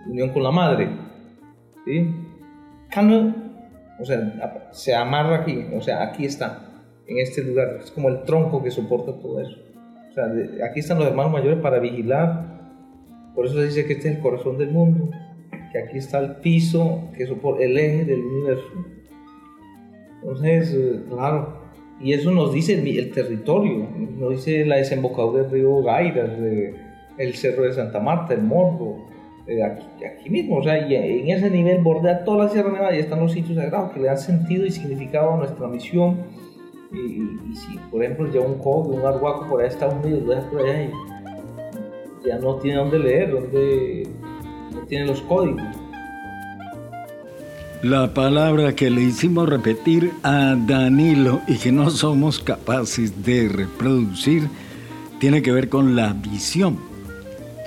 unión 0.07 0.29
con 0.29 0.41
la 0.41 0.51
madre. 0.51 0.89
¿Sí? 1.83 2.15
Canu. 2.89 3.35
O 3.99 4.05
sea, 4.05 4.69
se 4.71 4.95
amarra 4.95 5.41
aquí. 5.41 5.65
O 5.75 5.81
sea, 5.81 6.01
aquí 6.01 6.23
está 6.23 6.68
en 7.09 7.17
este 7.19 7.43
lugar. 7.43 7.79
Es 7.83 7.91
como 7.91 8.09
el 8.09 8.23
tronco 8.23 8.63
que 8.63 8.71
soporta 8.71 9.19
todo 9.19 9.41
eso. 9.41 9.57
O 10.09 10.13
sea, 10.13 10.25
aquí 10.69 10.79
están 10.79 10.99
los 10.99 11.07
hermanos 11.07 11.31
mayores 11.31 11.59
para 11.59 11.79
vigilar. 11.79 12.59
Por 13.35 13.45
eso 13.45 13.55
se 13.55 13.65
dice 13.65 13.85
que 13.85 13.93
este 13.93 14.09
es 14.09 14.15
el 14.17 14.21
corazón 14.21 14.57
del 14.57 14.71
mundo, 14.71 15.09
que 15.71 15.79
aquí 15.79 15.97
está 15.97 16.19
el 16.19 16.35
piso, 16.37 17.09
que 17.15 17.25
soporta 17.25 17.63
el 17.63 17.77
eje 17.77 18.05
del 18.05 18.21
universo. 18.21 18.85
Entonces, 20.21 20.75
claro, 21.09 21.59
y 22.01 22.13
eso 22.13 22.31
nos 22.31 22.53
dice 22.53 22.73
el, 22.73 23.11
territorio, 23.11 23.87
nos 24.17 24.31
dice 24.31 24.65
la 24.65 24.77
desembocadura 24.77 25.43
del 25.43 25.51
río 25.51 25.81
Gairas, 25.83 26.31
el 27.17 27.33
cerro 27.35 27.63
de 27.63 27.73
Santa 27.73 27.99
Marta, 27.99 28.33
el 28.33 28.41
Morro, 28.41 29.07
eh, 29.47 29.63
aquí, 29.63 30.05
aquí, 30.05 30.29
mismo, 30.29 30.57
o 30.57 30.63
sea, 30.63 30.87
y 30.87 30.95
en 30.95 31.29
ese 31.29 31.49
nivel 31.49 31.81
bordea 31.81 32.23
toda 32.23 32.45
la 32.45 32.49
Sierra 32.49 32.71
Nevada 32.71 32.95
y 32.95 32.99
están 32.99 33.19
los 33.19 33.31
sitios 33.31 33.57
sagrados 33.57 33.91
que 33.91 33.99
le 33.99 34.07
dan 34.07 34.17
sentido 34.17 34.65
y 34.65 34.71
significado 34.71 35.33
a 35.33 35.37
nuestra 35.37 35.67
misión 35.67 36.17
y, 36.91 37.55
si, 37.55 37.77
por 37.91 38.03
ejemplo, 38.03 38.31
ya 38.31 38.41
un 38.41 38.57
coque, 38.59 38.89
un 38.89 39.05
arhuaco 39.05 39.47
por 39.47 39.61
ahí 39.61 39.67
está 39.67 39.87
unido, 39.87 40.21
lo 40.21 40.29
dejas 40.31 40.45
por 40.45 40.61
allá 40.61 40.83
y 40.83 40.91
ya 42.27 42.39
no 42.39 42.55
tiene 42.55 42.77
dónde 42.77 42.99
leer, 42.99 43.31
dónde 43.31 44.07
no 44.73 44.79
tiene 44.81 45.07
los 45.07 45.21
códigos. 45.21 45.61
La 47.81 48.13
palabra 48.13 48.75
que 48.75 48.89
le 48.89 49.01
hicimos 49.01 49.47
repetir 49.47 50.11
a 50.23 50.55
Danilo 50.67 51.41
y 51.47 51.57
que 51.57 51.71
no 51.71 51.89
somos 51.89 52.39
capaces 52.39 53.23
de 53.23 53.47
reproducir 53.47 54.49
tiene 55.19 55.41
que 55.41 55.53
ver 55.53 55.69
con 55.69 55.95
la 55.95 56.11
visión 56.13 56.77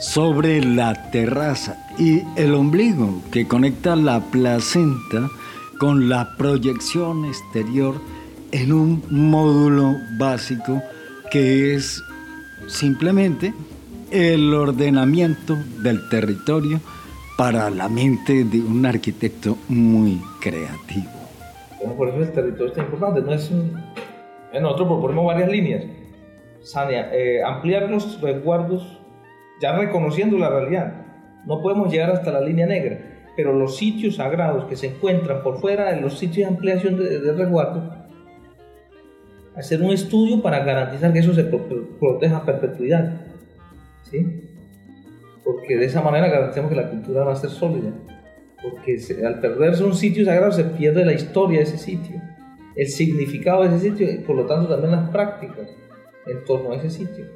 sobre 0.00 0.62
la 0.62 1.10
terraza 1.10 1.86
y 1.98 2.22
el 2.36 2.54
ombligo 2.54 3.22
que 3.30 3.46
conecta 3.46 3.96
la 3.96 4.20
placenta 4.20 5.30
con 5.78 6.08
la 6.08 6.36
proyección 6.36 7.24
exterior 7.24 7.94
en 8.52 8.72
un 8.72 9.02
módulo 9.10 9.96
básico 10.18 10.82
que 11.30 11.74
es 11.74 12.02
simplemente 12.68 13.52
el 14.10 14.52
ordenamiento 14.52 15.56
del 15.82 16.08
territorio 16.10 16.80
para 17.38 17.70
la 17.70 17.88
mente 17.88 18.44
de 18.44 18.60
un 18.60 18.84
arquitecto 18.84 19.56
muy 19.68 20.20
creativo. 20.40 21.10
por 21.96 22.08
eso 22.08 22.18
el 22.18 22.32
territorio 22.32 22.66
es 22.66 22.74
tan 22.74 22.84
importante. 22.84 23.22
No 23.22 23.32
es 23.32 23.50
un... 23.50 23.72
Nosotros 24.52 24.88
proponemos 24.88 25.26
varias 25.26 25.50
líneas. 25.50 25.84
Sania, 26.60 27.10
eh, 27.12 27.42
ampliar 27.42 27.90
los 27.90 28.20
resguardos 28.20 29.00
ya 29.60 29.72
reconociendo 29.72 30.36
la 30.38 30.50
realidad. 30.50 30.92
No 31.46 31.62
podemos 31.62 31.90
llegar 31.90 32.10
hasta 32.10 32.30
la 32.30 32.40
línea 32.40 32.66
negra, 32.66 33.00
pero 33.34 33.54
los 33.54 33.76
sitios 33.78 34.16
sagrados 34.16 34.66
que 34.66 34.76
se 34.76 34.88
encuentran 34.88 35.42
por 35.42 35.58
fuera 35.58 35.92
de 35.92 36.00
los 36.00 36.18
sitios 36.18 36.48
de 36.48 36.54
ampliación 36.54 36.98
de, 36.98 37.20
de 37.20 37.32
hacer 39.56 39.82
un 39.82 39.90
estudio 39.90 40.42
para 40.42 40.64
garantizar 40.64 41.12
que 41.12 41.18
eso 41.18 41.34
se 41.34 41.44
proteja 41.44 42.38
a 42.38 42.44
perpetuidad. 42.44 43.20
¿sí? 44.10 44.42
porque 45.44 45.76
de 45.76 45.86
esa 45.86 46.02
manera 46.02 46.28
garantizamos 46.28 46.70
que 46.70 46.76
la 46.76 46.88
cultura 46.88 47.24
va 47.24 47.32
a 47.32 47.36
ser 47.36 47.50
sólida. 47.50 47.90
Porque 48.62 48.98
al 49.26 49.40
perderse 49.40 49.82
un 49.82 49.94
sitio 49.94 50.24
sagrado 50.24 50.52
se 50.52 50.64
pierde 50.64 51.04
la 51.04 51.12
historia 51.12 51.58
de 51.58 51.64
ese 51.64 51.78
sitio, 51.78 52.20
el 52.76 52.86
significado 52.86 53.62
de 53.62 53.68
ese 53.76 53.90
sitio 53.90 54.10
y 54.10 54.18
por 54.18 54.36
lo 54.36 54.46
tanto 54.46 54.68
también 54.68 54.92
las 54.92 55.10
prácticas 55.10 55.68
en 56.26 56.44
torno 56.44 56.72
a 56.72 56.76
ese 56.76 56.90
sitio. 56.90 57.26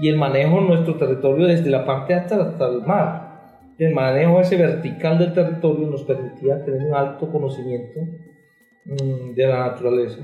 Y 0.00 0.08
el 0.08 0.16
manejo 0.16 0.60
de 0.60 0.68
nuestro 0.68 0.96
territorio 0.96 1.46
desde 1.46 1.70
la 1.70 1.84
parte 1.84 2.14
alta 2.14 2.42
hasta 2.42 2.66
el 2.66 2.82
mar. 2.82 3.30
El 3.78 3.94
manejo 3.94 4.40
ese 4.40 4.56
vertical 4.56 5.18
del 5.18 5.32
territorio 5.32 5.86
nos 5.86 6.02
permitía 6.02 6.64
tener 6.64 6.82
un 6.82 6.94
alto 6.94 7.30
conocimiento 7.30 8.00
mm, 8.84 9.34
de 9.34 9.46
la 9.46 9.68
naturaleza, 9.68 10.18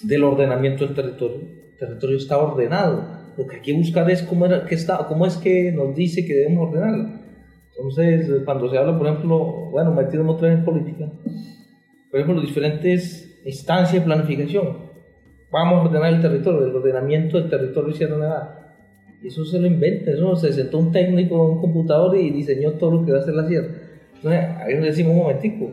del 0.00 0.24
ordenamiento 0.24 0.86
del 0.86 0.94
territorio. 0.94 1.40
El 1.72 1.78
territorio 1.78 2.16
está 2.16 2.38
ordenado. 2.38 3.22
Lo 3.36 3.46
que 3.46 3.56
hay 3.56 3.62
que 3.62 3.72
buscar 3.72 4.10
es 4.10 4.22
cómo, 4.22 4.46
es 4.46 5.36
que 5.36 5.72
nos 5.72 5.94
dice 5.94 6.24
que 6.24 6.34
debemos 6.34 6.68
ordenarlo. 6.68 7.20
Entonces, 7.76 8.42
cuando 8.44 8.70
se 8.70 8.78
habla, 8.78 8.98
por 8.98 9.06
ejemplo, 9.06 9.70
bueno, 9.70 9.92
metido 9.92 10.28
otra 10.28 10.48
vez 10.48 10.58
en 10.58 10.64
política, 10.64 11.10
por 12.10 12.20
ejemplo, 12.20 12.34
las 12.36 12.46
diferentes 12.46 13.40
instancias 13.44 14.02
de 14.02 14.06
planificación. 14.06 14.92
Vamos 15.50 15.80
a 15.80 15.82
ordenar 15.84 16.12
el 16.12 16.20
territorio, 16.20 16.66
el 16.66 16.76
ordenamiento 16.76 17.38
del 17.38 17.48
territorio 17.50 17.94
Sierra 17.94 18.16
Nevada. 18.16 18.76
Eso 19.24 19.44
se 19.44 19.58
lo 19.58 19.66
inventa, 19.66 20.10
eso 20.10 20.34
se 20.36 20.52
sentó 20.52 20.78
un 20.78 20.92
técnico 20.92 21.34
en 21.36 21.52
un 21.52 21.60
computador 21.60 22.16
y 22.16 22.30
diseñó 22.30 22.72
todo 22.72 22.90
lo 22.90 23.04
que 23.04 23.12
va 23.12 23.18
a 23.18 23.20
hacer 23.20 23.34
la 23.34 23.46
sierra. 23.46 23.68
Entonces, 24.16 24.44
ahí 24.58 24.74
decimos 24.76 25.12
un 25.12 25.18
momentico, 25.18 25.70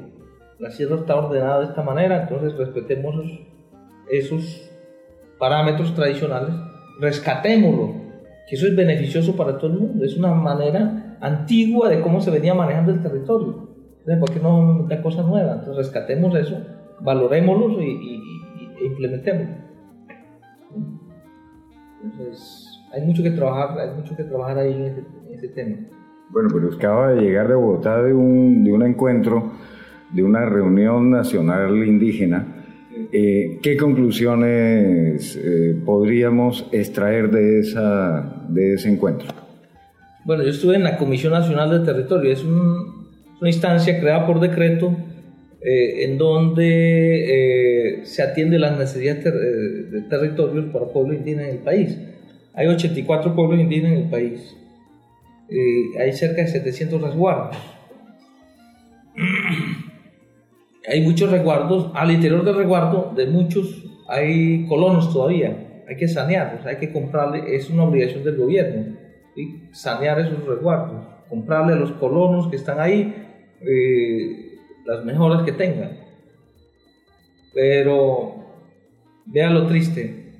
la 0.60 0.70
sierra 0.72 0.98
está 0.98 1.16
ordenada 1.16 1.60
de 1.60 1.66
esta 1.66 1.82
manera, 1.82 2.22
entonces 2.24 2.58
respetemos 2.58 3.16
esos, 4.10 4.70
parámetros 5.38 5.96
tradicionales, 5.96 6.54
rescatémoslo, 7.00 7.94
que 8.48 8.56
eso 8.56 8.68
es 8.68 8.76
beneficioso 8.76 9.36
para 9.36 9.58
todo 9.58 9.72
el 9.72 9.80
mundo, 9.80 10.06
es 10.06 10.18
una 10.18 10.34
manera 10.34 11.18
antigua 11.22 11.90
de 11.90 12.02
cómo 12.02 12.22
se 12.22 12.32
venía 12.32 12.54
manejando 12.54 12.92
el 12.92 13.02
territorio. 13.02 13.70
¿por 14.20 14.32
qué 14.32 14.40
no 14.40 14.88
da 14.90 15.02
cosas 15.02 15.26
nuevas? 15.26 15.60
Entonces, 15.60 15.78
rescatemos 15.78 16.36
eso, 16.36 16.58
valorémoslo 17.02 17.82
y, 17.82 17.90
y, 17.92 18.82
y 18.82 18.86
implementémoslo. 18.88 19.56
Entonces, 22.04 22.70
hay 22.94 23.06
mucho 23.06 23.24
que 23.24 23.32
trabajar, 23.32 23.80
hay 23.80 23.96
mucho 23.96 24.16
que 24.16 24.24
trabajar 24.24 24.58
ahí 24.58 24.74
en 24.74 25.34
ese, 25.34 25.48
tema. 25.50 25.78
Bueno, 26.32 26.50
pero 26.52 26.74
acaba 26.74 27.10
de 27.10 27.22
llegar 27.22 27.48
de 27.48 27.56
Bogotá 27.56 28.02
de 28.02 28.14
un, 28.14 28.64
de 28.64 28.72
un 28.72 28.84
encuentro, 28.84 29.52
de 30.12 30.24
una 30.24 30.46
reunión 30.46 31.12
nacional 31.12 31.76
indígena. 31.78 32.49
Eh, 33.12 33.60
¿Qué 33.62 33.78
conclusiones 33.78 35.36
eh, 35.36 35.76
podríamos 35.86 36.68
extraer 36.72 37.30
de, 37.32 37.60
esa, 37.60 38.46
de 38.50 38.74
ese 38.74 38.90
encuentro? 38.90 39.28
Bueno, 40.26 40.44
yo 40.44 40.50
estuve 40.50 40.76
en 40.76 40.84
la 40.84 40.98
Comisión 40.98 41.34
Nacional 41.34 41.72
de 41.72 41.86
Territorio, 41.92 42.32
es 42.32 42.44
una 42.44 43.50
instancia 43.50 44.00
creada 44.00 44.28
por 44.28 44.40
decreto 44.40 44.96
eh, 45.62 46.06
en 46.06 46.18
donde 46.18 48.02
se 48.04 48.22
atiende 48.22 48.60
las 48.60 48.78
necesidades 48.78 49.24
de 49.24 50.02
territorios 50.10 50.66
para 50.72 50.86
pueblos 50.86 51.18
indígenas 51.18 51.48
en 51.48 51.56
el 51.58 51.64
país. 51.64 51.98
Hay 52.54 52.68
84 52.68 53.36
pueblos 53.36 53.60
indígenas 53.60 53.94
en 53.94 53.98
el 54.00 54.10
país. 54.10 54.56
Eh, 55.50 56.00
hay 56.00 56.14
cerca 56.14 56.42
de 56.42 56.48
700 56.48 57.02
resguardos. 57.02 57.58
Hay 60.88 61.02
muchos 61.02 61.32
resguardos. 61.32 61.92
Al 61.94 62.12
interior 62.12 62.44
del 62.44 62.56
resguardo, 62.56 63.12
de 63.16 63.28
muchos, 63.28 63.86
hay 64.08 64.66
colonos 64.68 65.12
todavía. 65.12 65.84
Hay 65.88 65.96
que 65.96 66.08
sanearlos, 66.08 66.66
hay 66.66 66.78
que 66.78 66.92
comprarle. 66.92 67.56
Es 67.56 67.70
una 67.70 67.84
obligación 67.84 68.24
del 68.24 68.38
gobierno. 68.38 68.96
Sanear 69.72 70.20
esos 70.20 70.46
resguardos. 70.46 71.06
Comprarle 71.30 71.74
a 71.74 71.78
los 71.78 71.92
colonos 71.94 72.48
que 72.48 72.56
están 72.56 72.80
ahí 72.80 73.14
eh, 73.62 74.58
las 74.86 75.04
mejoras 75.06 75.44
que 75.44 75.52
tengan. 75.52 75.98
Pero 77.54 78.36
vean 79.26 79.54
lo 79.54 79.68
triste. 79.68 80.34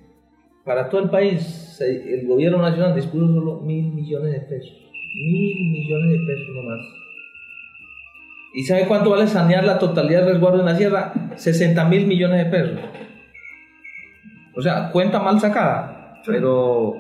Para 0.64 0.90
todo 0.90 1.02
el 1.02 1.10
país 1.10 1.80
el 1.82 2.28
gobierno 2.28 2.62
nacional 2.62 2.96
dispuso 2.96 3.28
solo 3.28 3.62
mil 3.62 3.92
millones 3.94 4.34
de 4.34 4.40
pesos. 4.42 4.78
Mil 5.16 5.72
millones 5.72 6.12
de 6.12 6.18
pesos 6.26 6.56
nomás. 6.56 6.80
¿Y 8.54 8.64
sabe 8.64 8.88
cuánto 8.88 9.12
vale 9.12 9.28
sanear 9.28 9.64
la 9.64 9.78
totalidad 9.78 10.22
del 10.22 10.34
resguardo 10.34 10.60
en 10.60 10.66
la 10.66 10.76
sierra? 10.76 11.14
60 11.36 11.86
mil 11.86 12.08
millones 12.08 12.46
de 12.46 12.52
pesos. 12.52 12.80
O 14.56 14.62
sea, 14.62 14.92
cuenta 14.92 15.20
mal 15.20 15.40
sacada, 15.40 16.22
pero 16.26 16.96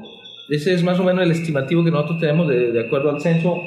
ese 0.50 0.74
es 0.74 0.84
más 0.84 1.00
o 1.00 1.04
menos 1.04 1.24
el 1.24 1.32
estimativo 1.32 1.84
que 1.84 1.92
nosotros 1.92 2.20
tenemos 2.20 2.48
de, 2.48 2.72
de 2.72 2.86
acuerdo 2.86 3.10
al 3.10 3.20
censo. 3.20 3.58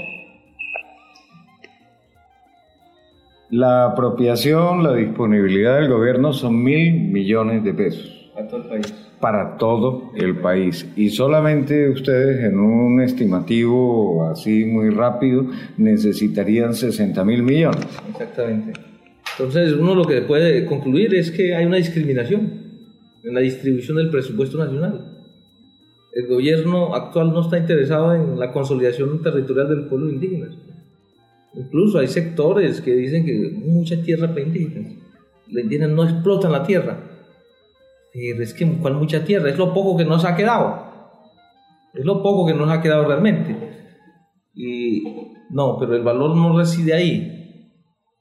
La 3.50 3.86
apropiación, 3.86 4.82
la 4.82 4.94
disponibilidad 4.94 5.76
del 5.76 5.90
gobierno 5.90 6.32
son 6.32 6.62
mil 6.62 6.94
millones 6.94 7.64
de 7.64 7.74
pesos. 7.74 8.30
Para 8.34 8.48
todo 8.48 8.62
el 8.62 8.68
país 8.68 9.11
para 9.22 9.56
todo 9.56 10.10
el 10.16 10.40
país. 10.40 10.84
Y 10.96 11.10
solamente 11.10 11.88
ustedes 11.88 12.42
en 12.42 12.58
un 12.58 13.00
estimativo 13.00 14.28
así 14.28 14.64
muy 14.64 14.90
rápido 14.90 15.46
necesitarían 15.76 16.74
60 16.74 17.24
mil 17.24 17.44
millones. 17.44 17.86
Exactamente. 18.10 18.72
Entonces 19.38 19.74
uno 19.74 19.94
lo 19.94 20.06
que 20.06 20.22
puede 20.22 20.66
concluir 20.66 21.14
es 21.14 21.30
que 21.30 21.54
hay 21.54 21.64
una 21.64 21.76
discriminación 21.76 22.50
en 23.22 23.32
la 23.32 23.38
distribución 23.38 23.98
del 23.98 24.10
presupuesto 24.10 24.58
nacional. 24.58 25.22
El 26.12 26.26
gobierno 26.26 26.92
actual 26.92 27.32
no 27.32 27.42
está 27.42 27.58
interesado 27.58 28.16
en 28.16 28.40
la 28.40 28.50
consolidación 28.50 29.22
territorial 29.22 29.68
del 29.68 29.86
pueblo 29.86 30.10
indígena. 30.10 30.48
Incluso 31.54 32.00
hay 32.00 32.08
sectores 32.08 32.80
que 32.80 32.92
dicen 32.96 33.24
que 33.24 33.52
mucha 33.66 34.02
tierra 34.02 34.30
para 34.30 34.40
indígenas. 34.40 34.94
Los 35.46 35.62
indígenas 35.62 35.90
no 35.90 36.02
explotan 36.02 36.50
la 36.50 36.64
tierra 36.64 37.01
es 38.14 38.54
que 38.54 38.78
cuál 38.78 38.94
mucha 38.94 39.24
tierra, 39.24 39.48
es 39.48 39.58
lo 39.58 39.72
poco 39.72 39.96
que 39.96 40.04
nos 40.04 40.24
ha 40.24 40.36
quedado. 40.36 40.92
Es 41.94 42.04
lo 42.04 42.22
poco 42.22 42.46
que 42.46 42.54
nos 42.54 42.70
ha 42.70 42.80
quedado 42.80 43.04
realmente. 43.06 43.56
Y 44.54 45.02
no, 45.50 45.78
pero 45.78 45.96
el 45.96 46.02
valor 46.02 46.36
no 46.36 46.56
reside 46.56 46.94
ahí. 46.94 47.70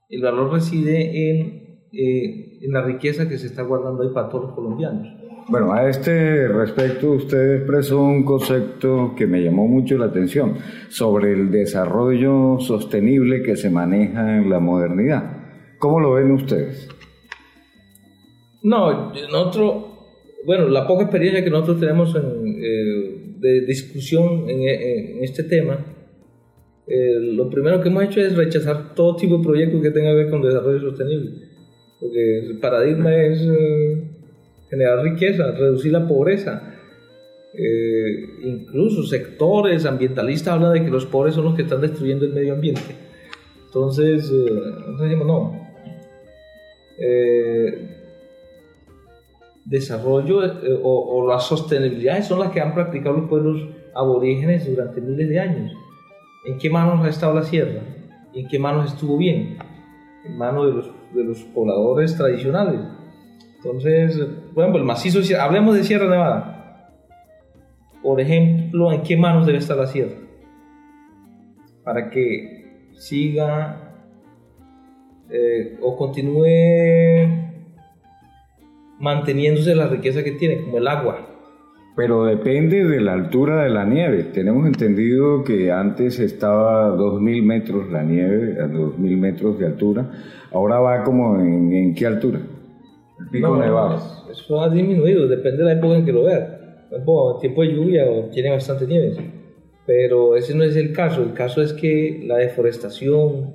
El 0.10 0.22
valor 0.22 0.52
reside 0.52 1.30
en, 1.30 1.88
eh, 1.94 2.60
en 2.62 2.72
la 2.72 2.82
riqueza 2.82 3.28
que 3.28 3.38
se 3.38 3.48
está 3.48 3.64
guardando 3.64 4.04
ahí 4.04 4.10
para 4.14 4.30
todos 4.30 4.46
los 4.46 4.56
colombianos. 4.56 5.08
Bueno, 5.48 5.74
a 5.74 5.90
este 5.90 6.48
respecto 6.48 7.12
usted 7.12 7.56
expresó 7.56 8.02
un 8.02 8.24
concepto 8.24 9.14
que 9.16 9.28
me 9.28 9.42
llamó 9.42 9.68
mucho 9.68 9.98
la 9.98 10.06
atención 10.06 10.56
sobre 10.90 11.34
el 11.34 11.52
desarrollo 11.52 12.60
sostenible 12.60 13.42
que 13.42 13.56
se 13.56 13.70
maneja 13.70 14.38
en 14.38 14.50
la 14.50 14.60
modernidad. 14.60 15.76
¿Cómo 15.80 16.00
lo 16.00 16.14
ven 16.14 16.32
ustedes? 16.32 16.88
No, 18.64 19.12
nosotros, 19.32 19.86
bueno, 20.46 20.68
la 20.70 20.86
poca 20.86 21.04
experiencia 21.04 21.44
que 21.44 21.50
nosotros 21.50 21.80
tenemos 21.80 22.16
eh, 22.16 23.36
de 23.40 23.62
discusión 23.62 24.48
en, 24.48 25.24
este 25.24 25.44
tema, 25.44 25.84
eh, 26.86 27.18
lo 27.20 27.50
primero 27.50 27.82
que 27.82 27.90
hemos 27.90 28.04
hecho 28.04 28.22
es 28.22 28.36
rechazar 28.36 28.94
todo 28.94 29.16
tipo 29.16 29.38
de 29.38 29.44
proyectos 29.44 29.82
que 29.82 29.90
tenga 29.90 30.12
que 30.12 30.18
ver 30.18 30.30
con 30.30 30.44
desarrollo 30.44 30.80
sostenible. 30.80 31.32
Porque 32.00 32.40
el 32.40 32.60
paradigma 32.60 33.16
es 33.16 33.42
eh, 33.42 34.04
generar 34.70 35.04
riqueza, 35.04 35.52
reducir 35.52 35.92
la 35.92 36.08
pobreza. 36.08 36.68
incluso 38.44 39.04
sectores 39.04 39.86
ambientalistas 39.86 40.54
hablan 40.54 40.74
de 40.74 40.86
que 40.86 40.92
los 40.92 41.06
pobres 41.06 41.36
son 41.36 41.46
los 41.46 41.56
que 41.56 41.64
están 41.64 41.82
destruyendo 41.82 42.26
el 42.26 42.34
medio 42.34 42.54
ambiente. 42.54 42.96
Entonces, 43.66 44.32
nosotros 44.32 45.02
decimos 45.02 45.28
no 45.28 45.62
desarrollo 49.72 50.44
eh, 50.44 50.80
o, 50.84 51.26
las 51.28 51.46
sostenibilidades 51.48 52.28
son 52.28 52.40
las 52.40 52.52
que 52.52 52.60
han 52.60 52.74
practicado 52.74 53.16
los 53.16 53.30
pueblos 53.30 53.70
aborígenes 53.96 54.70
durante 54.70 55.00
miles 55.00 55.30
de 55.30 55.40
años. 55.40 55.72
¿En 56.46 56.58
qué 56.58 56.70
manos 56.70 57.06
ha 57.06 57.10
estado 57.10 57.34
la 57.34 57.44
sierra? 57.44 57.82
¿En 58.34 58.48
qué 58.50 58.60
manos 58.60 58.92
estuvo 58.92 59.18
bien? 59.18 59.58
En 60.26 60.38
manos 60.38 60.68
de 60.68 60.74
los, 60.74 60.92
de 61.14 61.24
los 61.24 61.40
pobladores 61.44 62.18
tradicionales. 62.18 62.82
Entonces, 63.56 64.18
por 64.54 64.64
ejemplo, 64.64 64.82
el 64.82 64.86
macizo, 64.86 65.20
hablemos 65.40 65.76
de 65.76 65.84
Sierra 65.84 66.10
Nevada. 66.10 66.92
Por 68.04 68.20
ejemplo, 68.20 68.92
¿en 68.92 69.04
qué 69.04 69.16
manos 69.16 69.46
debe 69.46 69.60
estar 69.60 69.78
la 69.78 69.88
sierra? 69.88 70.16
Para 71.84 72.10
que 72.10 72.90
siga 72.94 74.04
eh, 75.30 75.78
o 75.82 75.96
continúe 75.96 77.51
manteniéndose 79.02 79.76
la 79.76 79.88
riqueza 79.88 80.24
que 80.24 80.32
tiene, 80.32 80.62
como 80.62 80.78
el 80.78 80.88
agua. 80.88 81.28
Pero 81.96 82.24
depende 82.24 82.86
de 82.86 83.02
la 83.02 83.14
altura 83.14 83.64
de 83.64 83.70
la 83.70 83.84
nieve. 83.84 84.24
Tenemos 84.34 84.66
entendido 84.66 85.44
que 85.44 85.72
antes 85.72 86.20
estaba 86.20 86.88
a 86.88 86.96
2.000 86.96 87.44
metros 87.44 87.92
la 87.92 88.04
nieve, 88.04 88.62
a 88.62 88.68
2.000 88.68 89.18
metros 89.18 89.60
de 89.60 89.66
altura. 89.66 90.10
Ahora 90.54 90.80
va 90.80 91.04
como 91.04 91.38
en, 91.40 91.94
qué 91.94 92.06
altura? 92.06 92.40
El 93.20 93.30
pico 93.30 93.58
nevado. 93.58 94.00
Eso 94.32 94.62
ha 94.62 94.70
disminuido, 94.70 95.28
depende 95.28 95.58
de 95.58 95.64
la 95.66 95.74
época 95.74 95.98
en 95.98 96.06
que 96.06 96.14
lo 96.14 96.24
veas. 96.24 96.50
En 96.92 97.40
tiempo 97.42 97.62
de 97.62 97.74
lluvia 97.74 98.06
tiene 98.32 98.52
bastante 98.52 98.88
nieve. 98.88 99.18
Pero 99.86 100.38
ese 100.38 100.56
no 100.56 100.64
es 100.64 100.76
el 100.76 100.94
caso. 100.94 101.24
El 101.24 101.34
caso 101.34 101.62
es 101.62 101.74
que 101.74 102.24
la 102.26 102.38
deforestación, 102.38 103.54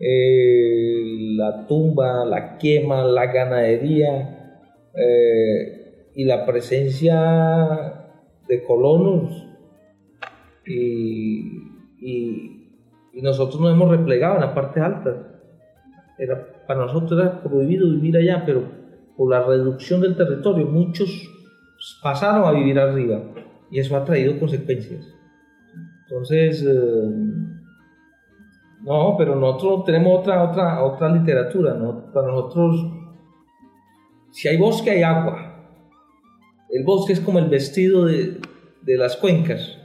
eh, 0.00 1.02
la 1.36 1.66
tumba, 1.66 2.24
la 2.24 2.56
quema, 2.56 3.04
la 3.04 3.26
ganadería 3.26 4.35
eh, 4.96 6.10
y 6.14 6.24
la 6.24 6.46
presencia 6.46 7.96
de 8.48 8.64
colonos 8.64 9.46
y, 10.66 11.62
nosotros 13.22 13.60
nos 13.60 13.72
hemos 13.72 13.90
replegado 13.90 14.34
en 14.36 14.42
la 14.42 14.54
parte 14.54 14.78
alta. 14.78 15.40
Era, 16.18 16.64
para 16.66 16.80
nosotros 16.80 17.18
era 17.18 17.42
prohibido 17.42 17.90
vivir 17.90 18.16
allá, 18.16 18.42
pero 18.44 18.62
por 19.16 19.30
la 19.30 19.42
reducción 19.42 20.00
del 20.02 20.16
territorio 20.16 20.66
muchos 20.66 21.28
pasaron 22.02 22.44
a 22.44 22.52
vivir 22.52 22.78
arriba 22.78 23.22
y 23.70 23.80
eso 23.80 23.96
ha 23.96 24.04
traído 24.04 24.38
consecuencias. 24.38 25.12
Entonces, 26.02 26.64
eh, 26.64 27.10
no, 28.82 29.16
pero 29.18 29.34
nosotros 29.34 29.84
tenemos 29.84 30.20
otra, 30.20 30.44
otra, 30.44 30.84
otra 30.84 31.08
literatura. 31.08 31.74
Para 32.12 32.28
nosotros, 32.28 32.86
si 34.36 34.48
hay 34.48 34.58
bosque, 34.58 34.90
hay 34.90 35.02
agua. 35.02 35.64
El 36.68 36.84
bosque 36.84 37.14
es 37.14 37.20
como 37.20 37.38
el 37.38 37.48
vestido 37.48 38.04
de, 38.04 38.38
de 38.82 38.96
las 38.98 39.16
cuencas. 39.16 39.78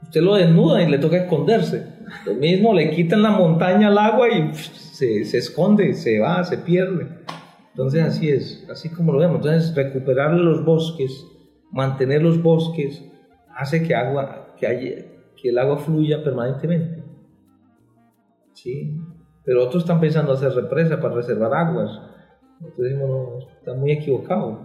Usted 0.00 0.20
lo 0.20 0.36
desnuda 0.36 0.80
y 0.80 0.88
le 0.88 0.98
toca 0.98 1.16
esconderse. 1.16 1.88
Lo 2.24 2.34
mismo, 2.34 2.72
le 2.72 2.92
quitan 2.92 3.20
la 3.20 3.30
montaña 3.30 3.88
al 3.88 3.98
agua 3.98 4.28
y 4.28 4.54
se, 4.54 5.24
se 5.24 5.38
esconde, 5.38 5.92
se 5.94 6.20
va, 6.20 6.44
se 6.44 6.58
pierde. 6.58 7.08
Entonces 7.70 8.04
así 8.04 8.28
es, 8.28 8.64
así 8.70 8.90
como 8.90 9.12
lo 9.12 9.18
vemos. 9.18 9.38
Entonces 9.38 9.74
recuperar 9.74 10.34
los 10.34 10.64
bosques, 10.64 11.26
mantener 11.72 12.22
los 12.22 12.40
bosques, 12.40 13.04
hace 13.56 13.82
que, 13.82 13.96
agua, 13.96 14.54
que, 14.56 14.68
haya, 14.68 15.04
que 15.36 15.48
el 15.48 15.58
agua 15.58 15.78
fluya 15.78 16.22
permanentemente. 16.22 17.02
¿Sí? 18.52 18.96
Pero 19.44 19.64
otros 19.64 19.82
están 19.82 19.98
pensando 19.98 20.32
hacer 20.32 20.52
represa 20.52 21.00
para 21.00 21.16
reservar 21.16 21.52
aguas. 21.52 21.90
Nosotros 22.60 22.86
decimos, 22.86 23.08
no, 23.10 23.55
está 23.66 23.74
muy 23.74 23.90
equivocado. 23.90 24.60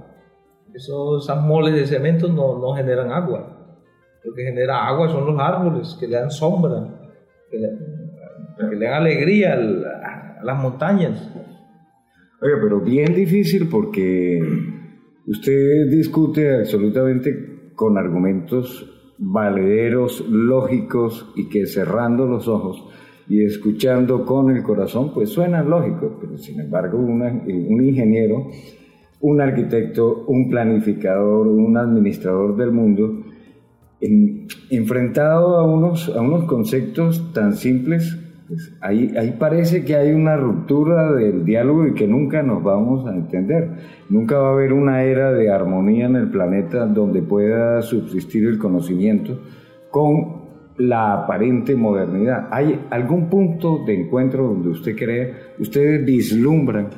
Esos 0.74 1.28
moles 1.44 1.74
de 1.74 1.88
cemento 1.88 2.28
no, 2.28 2.60
no 2.60 2.74
generan 2.76 3.12
agua. 3.12 3.80
Lo 4.24 4.34
que 4.34 4.44
genera 4.44 4.88
agua 4.88 5.10
son 5.10 5.26
los 5.26 5.40
árboles 5.40 5.98
que 6.00 6.08
le 6.08 6.18
dan 6.18 6.30
sombra, 6.30 7.10
que 7.50 7.58
le, 7.58 8.86
dan 8.86 8.94
alegría 8.94 9.54
a, 9.54 10.44
las 10.44 10.58
montañas. 10.62 11.34
Oye, 12.42 12.54
pero 12.62 12.80
bien 12.80 13.14
difícil 13.16 13.68
porque 13.70 14.40
usted 15.26 15.90
discute 15.90 16.60
absolutamente 16.60 17.72
con 17.74 17.98
argumentos 17.98 18.88
valederos, 19.18 20.24
lógicos 20.30 21.34
y 21.36 21.50
que 21.50 21.66
cerrando 21.66 22.28
los 22.28 22.48
ojos 22.48 22.88
y 23.28 23.44
escuchando 23.46 24.26
con 24.26 24.56
el 24.56 24.62
corazón, 24.62 25.12
pues 25.14 25.30
suenan 25.30 25.70
lógicos, 25.70 26.14
pero 26.20 26.38
sin 26.38 26.60
embargo 26.60 27.00
un 27.00 27.84
ingeniero, 27.84 28.48
un 29.22 29.42
arquitecto, 29.42 30.26
un 30.28 30.50
planificador, 30.50 31.48
un 31.48 31.78
administrador 31.78 32.56
del 32.56 32.72
mundo, 32.72 33.24
enfrentado 34.70 35.58
a 35.58 35.64
unos, 35.64 36.10
a 36.10 36.22
unos 36.22 36.46
conceptos 36.46 37.32
tan 37.34 37.54
simples, 37.54 38.18
pues 38.48 38.74
ahí, 38.82 39.14
ahí 39.18 39.36
parece 39.40 39.86
que 39.86 39.96
hay 39.96 40.12
una 40.12 40.36
ruptura 40.36 41.14
del 41.14 41.46
diálogo 41.46 41.88
y 41.88 41.94
que 41.94 42.08
nunca 42.08 42.44
nos 42.44 42.62
vamos 42.64 43.08
a 43.08 43.16
entender. 43.16 43.70
Nunca 44.10 44.40
va 44.40 44.50
a 44.50 44.54
haber 44.54 44.74
una 44.74 45.04
era 45.04 45.32
de 45.32 45.50
armonía 45.50 46.08
en 46.08 46.18
el 46.18 46.30
planeta 46.30 46.86
donde 46.86 47.22
pueda 47.22 47.82
subsistir 47.82 48.46
el 48.48 48.58
conocimiento 48.58 49.40
con 49.90 50.42
la 50.78 51.14
aparente 51.14 51.76
modernidad. 51.76 52.48
¿Hay 52.52 52.88
algún 52.90 53.30
punto 53.30 53.84
de 53.86 54.02
encuentro 54.02 54.48
donde 54.48 54.70
usted 54.70 54.96
cree, 54.98 55.34
ustedes 55.60 56.04
vislumbran 56.04 56.90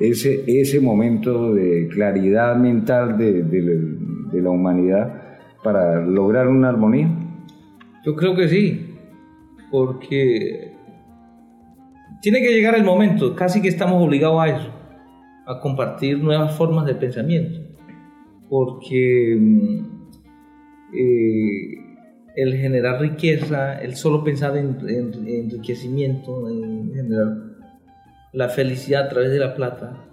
ese, 0.00 0.44
ese 0.46 0.80
momento 0.80 1.54
de 1.54 1.88
claridad 1.88 2.56
mental 2.56 3.16
de, 3.18 3.42
de 3.42 4.42
la 4.42 4.50
humanidad? 4.50 5.20
para 5.62 6.00
lograr 6.00 6.48
una 6.48 6.68
armonía? 6.68 7.08
Yo 8.04 8.16
creo 8.16 8.34
que 8.34 8.48
sí, 8.48 8.94
porque 9.70 10.72
tiene 12.22 12.40
que 12.40 12.52
llegar 12.52 12.74
el 12.74 12.84
momento, 12.84 13.34
casi 13.34 13.60
que 13.60 13.68
estamos 13.68 14.02
obligados 14.02 14.40
a 14.40 14.48
eso, 14.48 14.70
a 15.46 15.60
compartir 15.60 16.18
nuevas 16.22 16.56
formas 16.56 16.86
de 16.86 16.94
pensamiento, 16.94 17.60
porque 18.48 19.36
mm, 19.38 19.80
eh, 20.94 21.74
el 22.36 22.56
generar 22.56 23.00
riqueza, 23.00 23.80
el 23.80 23.96
solo 23.96 24.24
pensar 24.24 24.56
en, 24.56 24.78
enriquecimiento, 25.26 26.48
en 26.48 26.92
generar 26.94 27.49
la 28.32 28.48
felicidad 28.48 29.06
a 29.06 29.08
través 29.08 29.30
de 29.30 29.38
la 29.38 29.54
plata, 29.54 30.06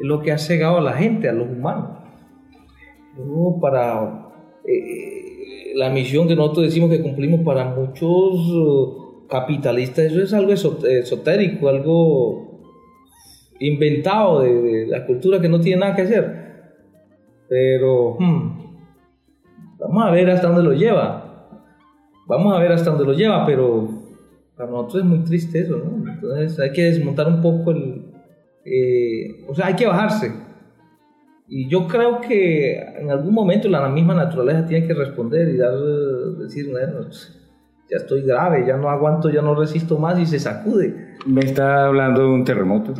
es 0.00 0.06
lo 0.06 0.20
que 0.20 0.32
ha 0.32 0.38
cegado 0.38 0.78
a 0.78 0.80
la 0.80 0.92
gente, 0.92 1.28
a 1.28 1.32
los 1.32 1.48
humanos. 1.48 1.98
para 3.60 4.32
eh, 4.66 5.72
la 5.74 5.90
misión 5.90 6.28
que 6.28 6.36
nosotros 6.36 6.66
decimos 6.66 6.90
que 6.90 7.02
cumplimos 7.02 7.40
para 7.40 7.64
muchos 7.64 8.08
uh, 8.08 9.26
capitalistas, 9.28 10.06
eso 10.06 10.22
es 10.22 10.32
algo 10.32 10.52
esotérico, 10.52 11.68
algo 11.68 12.50
inventado 13.60 14.40
de, 14.40 14.86
la 14.88 15.06
cultura 15.06 15.40
que 15.40 15.48
no 15.48 15.60
tiene 15.60 15.80
nada 15.80 15.94
que 15.94 16.02
hacer. 16.02 16.40
Pero 17.48 18.16
hmm, 18.18 18.78
vamos 19.78 20.04
a 20.04 20.10
ver 20.10 20.30
hasta 20.30 20.48
dónde 20.48 20.62
lo 20.62 20.72
lleva. 20.72 21.26
Vamos 22.26 22.54
a 22.54 22.60
ver 22.60 22.72
hasta 22.72 22.90
dónde 22.90 23.04
lo 23.04 23.12
lleva, 23.12 23.44
pero 23.44 23.99
para 24.60 24.72
nosotros 24.72 25.02
es 25.02 25.08
muy 25.08 25.18
triste 25.20 25.60
eso, 25.60 25.76
¿no? 25.76 26.10
Entonces 26.10 26.58
hay 26.60 26.72
que 26.72 26.84
desmontar 26.84 27.28
un 27.28 27.40
poco 27.40 27.70
el... 27.70 28.06
Eh, 28.64 29.44
o 29.48 29.54
sea, 29.54 29.66
hay 29.66 29.74
que 29.74 29.86
bajarse 29.86 30.32
y 31.52 31.68
yo 31.68 31.88
creo 31.88 32.20
que 32.20 32.78
en 32.78 33.10
algún 33.10 33.34
momento 33.34 33.68
la 33.68 33.88
misma 33.88 34.14
naturaleza 34.14 34.66
tiene 34.66 34.86
que 34.86 34.94
responder 34.94 35.48
y 35.48 35.56
dar, 35.56 35.76
decir, 36.38 36.70
bueno, 36.70 37.08
ya 37.90 37.96
estoy 37.96 38.22
grave, 38.22 38.64
ya 38.64 38.76
no 38.76 38.88
aguanto, 38.88 39.28
ya 39.30 39.42
no 39.42 39.56
resisto 39.56 39.98
más 39.98 40.16
y 40.20 40.26
se 40.26 40.38
sacude. 40.38 41.16
¿Me 41.26 41.40
está 41.40 41.86
hablando 41.86 42.20
de 42.20 42.28
un 42.28 42.44
terremoto? 42.44 42.94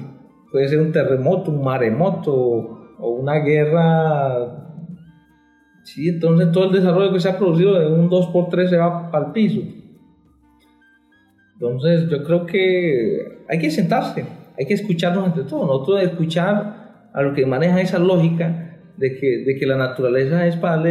Puede 0.51 0.67
ser 0.67 0.81
un 0.81 0.91
terremoto, 0.91 1.53
un 1.53 1.63
maremoto 1.63 2.35
o 2.99 3.11
una 3.11 3.37
guerra. 3.37 4.67
Sí, 5.85 6.09
entonces 6.09 6.51
todo 6.51 6.65
el 6.65 6.73
desarrollo 6.73 7.13
que 7.13 7.21
se 7.21 7.29
ha 7.29 7.39
producido 7.39 7.79
de 7.79 7.87
un 7.87 8.11
2x3 8.11 8.69
se 8.69 8.77
va 8.79 9.11
al 9.13 9.31
piso. 9.31 9.61
Entonces 11.61 12.09
yo 12.09 12.25
creo 12.25 12.47
que 12.47 13.45
hay 13.47 13.59
que 13.59 13.71
sentarse, 13.71 14.25
hay 14.59 14.65
que 14.65 14.75
escucharnos 14.75 15.27
entre 15.27 15.45
todos, 15.45 15.67
nosotros 15.67 16.03
escuchar 16.03 17.11
a 17.13 17.23
lo 17.23 17.35
que 17.35 17.45
maneja 17.45 17.83
esa 17.83 17.99
lógica 17.99 18.79
de 18.97 19.19
que, 19.19 19.45
de 19.45 19.57
que 19.59 19.67
la 19.67 19.77
naturaleza 19.77 20.47
es 20.47 20.57
para 20.57 20.83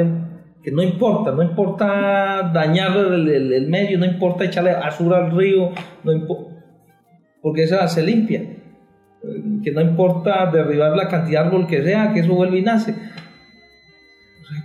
que 0.62 0.72
no 0.72 0.84
importa, 0.84 1.32
no 1.32 1.42
importa 1.42 2.52
dañar 2.54 2.96
el, 2.98 3.68
medio, 3.68 3.98
no 3.98 4.06
importa 4.06 4.46
echarle 4.46 4.72
azúcar 4.72 5.24
al 5.24 5.32
río, 5.36 5.72
no 6.04 6.28
porque 7.42 7.64
esa 7.64 7.88
se 7.88 8.04
limpia, 8.04 8.42
que 9.64 9.72
no 9.72 9.82
importa 9.82 10.52
derribar 10.52 10.96
la 10.96 11.08
cantidad 11.08 11.42
de 11.42 11.48
árbol 11.48 11.68
que 11.68 11.82
sea, 11.82 12.14
que 12.14 12.20
eso 12.20 12.36
vuelve 12.36 12.60
y 12.60 12.62
nace. 12.62 12.94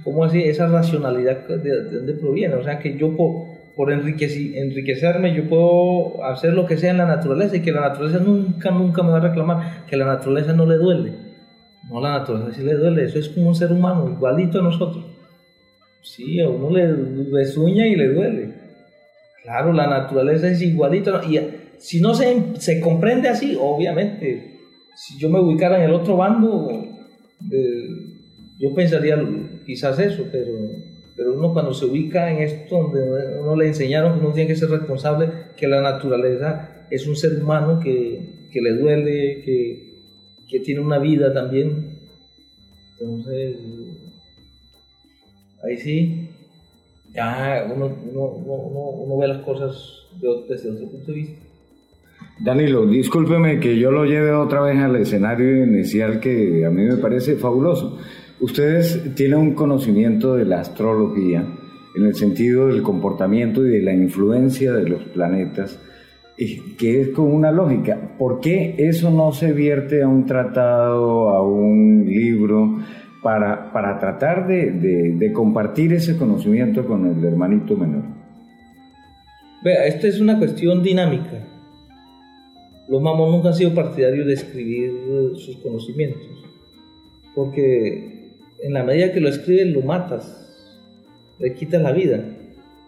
¿Cómo 0.03 0.25
así? 0.25 0.43
Esa 0.43 0.67
racionalidad 0.67 1.47
de, 1.47 1.85
dónde 1.85 2.15
proviene? 2.15 2.55
O 2.57 2.63
sea, 2.63 2.79
que 2.79 2.99
yo 2.99 3.17
por, 3.17 3.54
por 3.77 3.91
enriquecerme, 3.93 5.35
yo 5.35 5.49
puedo 5.49 6.25
hacer 6.25 6.53
lo 6.53 6.67
que 6.67 6.77
sea 6.77 6.93
en 6.93 6.99
la 6.99 7.07
naturaleza 7.07 7.57
y 7.57 7.63
que 7.63 7.73
la 7.73 7.81
naturaleza 7.81 8.21
nunca, 8.21 8.71
nunca 8.71 9.03
me 9.03 9.11
va 9.11 9.17
a 9.17 9.29
reclamar, 9.29 9.87
que 9.87 9.97
la 9.97 10.07
naturaleza 10.07 10.53
no 10.53 10.67
le 10.67 10.77
duele. 10.77 11.13
No, 11.91 12.01
la 12.01 12.19
naturaleza 12.19 12.59
sí 12.59 12.65
le 12.65 12.75
duele, 12.75 13.05
eso 13.05 13.19
es 13.19 13.29
como 13.29 13.49
un 13.49 13.55
ser 13.55 13.73
humano, 13.73 14.09
igualito 14.09 14.61
a 14.61 14.63
nosotros. 14.63 15.05
Sí, 16.03 16.41
a 16.41 16.49
uno 16.49 16.71
le, 16.71 16.93
le 16.93 17.45
sueña 17.47 17.87
y 17.87 17.97
le 17.97 18.09
duele. 18.09 18.55
Claro, 19.43 19.73
la 19.73 19.87
naturaleza 19.87 20.49
es 20.49 20.63
igualito. 20.63 21.21
Y 21.25 21.39
si 21.79 22.01
no 22.01 22.15
se, 22.15 22.57
se 22.59 22.81
comprende 22.81 23.29
así, 23.29 23.57
obviamente, 23.61 24.61
si 24.95 25.19
yo 25.19 25.29
me 25.29 25.41
ubicara 25.41 25.79
en 25.79 25.91
el 25.91 25.95
otro 25.95 26.17
bando, 26.17 26.71
eh, 27.51 27.89
yo 28.59 28.75
pensaría 28.75 29.19
quizás 29.67 29.99
eso, 29.99 30.25
pero, 30.31 30.53
pero 31.17 31.35
uno 31.35 31.53
cuando 31.53 31.73
se 31.73 31.87
ubica 31.87 32.31
en 32.31 32.39
esto, 32.39 32.77
donde 32.77 33.39
uno 33.41 33.57
le 33.57 33.69
enseñaron 33.69 34.19
uno 34.19 34.33
tiene 34.33 34.49
que 34.49 34.57
ser 34.57 34.71
responsable, 34.71 35.31
que 35.57 35.69
la 35.69 35.81
naturaleza 35.81 36.87
es 36.91 37.07
un 37.07 37.17
ser 37.17 37.41
humano 37.43 37.81
que, 37.81 38.49
que 38.53 38.61
le 38.61 38.73
duele, 38.75 39.43
que, 39.45 40.03
que 40.49 40.61
tiene 40.61 40.81
una 40.81 40.99
vida 40.99 41.33
también. 41.33 41.99
Entonces, 42.99 43.57
ahí 45.65 45.77
sí, 45.79 46.31
ya 47.15 47.71
uno, 47.75 47.87
uno, 47.87 49.19
ve 49.19 49.29
las 49.29 49.43
cosas 49.43 50.09
desde 50.49 50.71
otro 50.71 50.89
punto 50.89 51.13
de 51.13 51.15
vista. 51.15 51.47
Danilo, 52.41 52.87
discúlpeme 52.87 53.61
que 53.61 53.79
yo 53.79 53.93
lo 53.93 54.05
lleve 54.05 54.33
otra 54.33 54.61
vez 54.63 54.79
al 54.79 54.97
escenario 54.97 55.65
inicial 55.65 56.19
que 56.19 56.65
a 56.67 56.71
mí 56.71 56.83
me 56.83 56.97
parece 56.97 57.37
fabuloso. 57.37 57.99
Ustedes 58.45 59.15
tienen 59.15 59.39
un 59.39 59.55
conocimiento 59.55 60.35
de 60.35 60.45
la 60.45 60.61
astrología 60.61 61.47
en 61.97 62.05
el 62.05 62.15
sentido 62.15 62.67
del 62.67 62.83
comportamiento 62.83 63.65
y 63.65 63.71
de 63.71 63.81
la 63.81 63.95
influencia 63.95 64.71
de 64.75 64.87
los 64.87 65.03
planetas, 65.05 65.81
que 66.37 67.01
es 67.01 67.09
con 67.09 67.33
una 67.33 67.51
lógica. 67.51 68.15
¿Por 68.19 68.41
qué 68.41 68.75
eso 68.77 69.11
no 69.11 69.33
se 69.33 69.55
vierte 69.55 70.03
a 70.03 70.09
un 70.09 70.27
tratado, 70.27 71.31
a 71.31 71.43
un 71.43 72.05
libro, 72.05 72.81
para, 73.23 73.73
para 73.73 73.99
tratar 73.99 74.47
de, 74.47 74.73
de, 75.19 75.33
compartir 75.33 75.95
ese 75.95 76.19
conocimiento 76.19 76.85
con 76.87 77.07
el 77.07 77.25
hermanito 77.25 77.79
menor? 77.79 78.03
Vea, 79.65 79.87
esta 79.87 80.07
es 80.07 80.21
una 80.21 80.39
cuestión 80.39 80.83
dinámica. 80.83 81.49
Los 82.91 83.01
mamón 83.01 83.31
nunca 83.31 83.49
han 83.49 83.55
sido 83.55 83.75
partidarios 83.75 84.27
de 84.27 84.35
escribir 84.35 84.93
sus 85.35 85.57
conocimientos, 85.63 86.45
porque 87.35 88.14
en 88.65 88.73
la 88.73 88.83
medida 88.83 89.13
que 89.13 89.21
lo 89.21 89.29
escriben 89.29 89.75
lo 89.75 89.83
matas, 89.83 90.41
le 91.39 91.55
quitas 91.55 91.83
la 91.83 91.93
vida. 91.93 92.25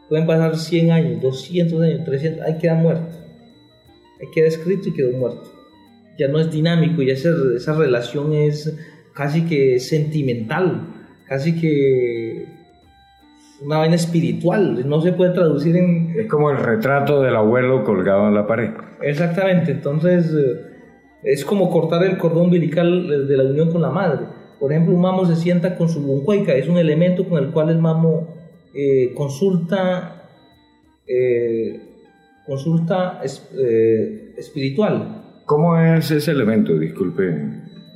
Pueden 0.08 0.26
pasar 0.26 0.56
100 0.56 0.90
años, 0.90 1.20
200 1.20 1.82
años, 1.82 2.04
300, 2.04 2.42
ahí 2.46 2.58
queda 2.58 2.74
muerto. 2.74 3.14
Ahí 4.20 4.28
queda 4.32 4.46
escrito 4.46 4.88
y 4.88 4.94
quedó 4.94 5.16
muerto. 5.18 5.52
Ya 6.18 6.28
no 6.28 6.40
es 6.40 6.50
dinámico, 6.50 7.02
ya 7.02 7.12
esa, 7.12 7.30
esa 7.54 7.74
relación 7.74 8.32
es 8.32 8.74
casi 9.12 9.42
que 9.42 9.78
sentimental, 9.78 10.80
casi 11.26 11.60
que 11.60 12.46
una 13.62 13.78
vaina 13.78 13.96
espiritual, 13.96 14.88
no 14.88 15.02
se 15.02 15.12
puede 15.12 15.32
traducir 15.32 15.76
en... 15.76 16.14
Es 16.18 16.26
como 16.26 16.50
el 16.50 16.58
retrato 16.58 17.22
del 17.22 17.36
abuelo 17.36 17.84
colgado 17.84 18.28
en 18.28 18.34
la 18.34 18.46
pared. 18.46 18.70
Exactamente, 19.02 19.72
entonces 19.72 20.32
eh, 20.32 20.60
es 21.22 21.44
como 21.44 21.70
cortar 21.70 22.02
el 22.04 22.16
cordón 22.16 22.46
umbilical 22.46 23.26
de 23.28 23.36
la 23.36 23.44
unión 23.44 23.70
con 23.70 23.82
la 23.82 23.90
madre. 23.90 24.26
Por 24.58 24.72
ejemplo, 24.72 24.94
un 24.94 25.00
mamo 25.00 25.26
se 25.26 25.36
sienta 25.36 25.76
con 25.76 25.88
su 25.88 26.00
buncueca, 26.00 26.54
es 26.54 26.68
un 26.68 26.78
elemento 26.78 27.28
con 27.28 27.42
el 27.42 27.50
cual 27.50 27.68
el 27.68 27.78
mamo 27.78 28.28
eh, 28.74 29.12
consulta, 29.14 30.22
eh, 31.06 31.80
consulta 32.46 33.20
eh, 33.58 34.34
espiritual. 34.36 35.22
¿Cómo 35.44 35.78
es 35.78 36.10
ese 36.10 36.30
elemento? 36.30 36.78
Disculpe. 36.78 37.32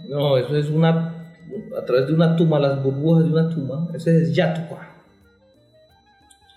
No, 0.09 0.37
eso 0.37 0.57
es 0.57 0.69
una, 0.69 1.33
a 1.79 1.85
través 1.87 2.07
de 2.09 2.15
una 2.15 2.37
tumba, 2.37 2.61
las 2.61 2.83
burbujas 2.83 3.25
de 3.25 3.31
una 3.31 3.49
tumba, 3.49 3.89
ese 3.95 4.23
es 4.23 4.35
Yatukwa. 4.35 4.87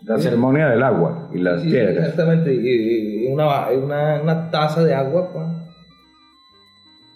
La 0.05 0.19
ceremonia 0.19 0.67
del 0.67 0.83
agua 0.83 1.29
y 1.33 1.37
las 1.37 1.61
piedras. 1.61 2.09
Exactamente, 2.09 3.29
una, 3.31 3.69
una, 3.69 4.21
una, 4.21 4.51
taza 4.51 4.83
de 4.83 4.93
agua, 4.93 5.31
pues, 5.31 5.45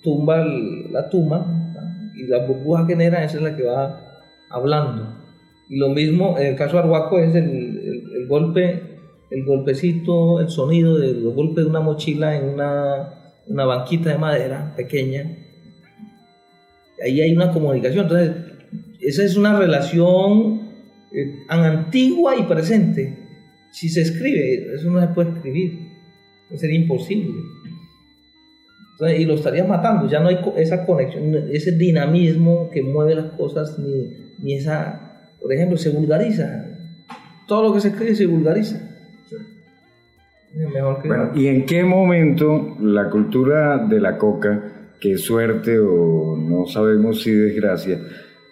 tumba 0.01 0.37
la 0.37 1.09
tumba 1.09 1.66
la 2.27 2.45
burbuja 2.45 2.85
que 2.85 2.93
genera, 2.93 3.23
esa 3.23 3.37
es 3.37 3.43
la 3.43 3.55
que 3.55 3.63
va 3.63 4.23
hablando. 4.49 5.17
Y 5.69 5.77
lo 5.77 5.89
mismo, 5.89 6.37
en 6.37 6.47
el 6.47 6.55
caso 6.55 6.73
de 6.73 6.83
Arhuaco 6.83 7.19
es 7.19 7.35
el, 7.35 8.05
el, 8.15 8.27
golpe, 8.27 8.81
el 9.29 9.45
golpecito, 9.45 10.39
el 10.39 10.49
sonido 10.49 10.97
de 10.97 11.13
los 11.13 11.33
golpes 11.33 11.65
de 11.65 11.69
una 11.69 11.81
mochila 11.81 12.37
en 12.37 12.45
una, 12.49 13.33
una 13.47 13.65
banquita 13.65 14.11
de 14.11 14.17
madera 14.17 14.73
pequeña. 14.75 15.37
Ahí 17.03 17.21
hay 17.21 17.35
una 17.35 17.51
comunicación. 17.51 18.05
Entonces, 18.05 18.35
esa 19.01 19.23
es 19.23 19.35
una 19.35 19.59
relación 19.59 20.61
eh, 21.11 21.43
antigua 21.49 22.35
y 22.37 22.43
presente. 22.43 23.17
Si 23.71 23.89
se 23.89 24.01
escribe, 24.01 24.73
eso 24.73 24.89
no 24.89 25.01
se 25.01 25.07
puede 25.07 25.31
escribir. 25.31 25.87
Sería 26.55 26.79
imposible. 26.79 27.33
Y 28.99 29.25
lo 29.25 29.35
estaría 29.35 29.63
matando. 29.63 30.07
Ya 30.07 30.19
no 30.19 30.29
hay 30.29 30.39
esa 30.57 30.85
conexión, 30.85 31.35
ese 31.51 31.71
dinamismo 31.71 32.69
que 32.71 32.81
mueve 32.81 33.15
las 33.15 33.31
cosas, 33.33 33.77
ni, 33.79 34.13
ni 34.39 34.53
esa 34.55 35.07
por 35.41 35.53
ejemplo, 35.53 35.77
se 35.77 35.89
vulgariza. 35.89 36.65
Todo 37.47 37.69
lo 37.69 37.73
que 37.73 37.79
se 37.79 37.89
escribe 37.89 38.15
se 38.15 38.25
vulgariza. 38.25 38.81
¿y 41.35 41.47
en 41.47 41.65
qué 41.65 41.83
momento 41.83 42.75
la 42.81 43.09
cultura 43.09 43.77
de 43.77 43.99
la 43.99 44.17
coca, 44.17 44.91
que 44.99 45.17
suerte 45.17 45.77
o 45.79 46.35
no 46.35 46.65
sabemos 46.65 47.21
si 47.21 47.31
desgracia, 47.31 47.99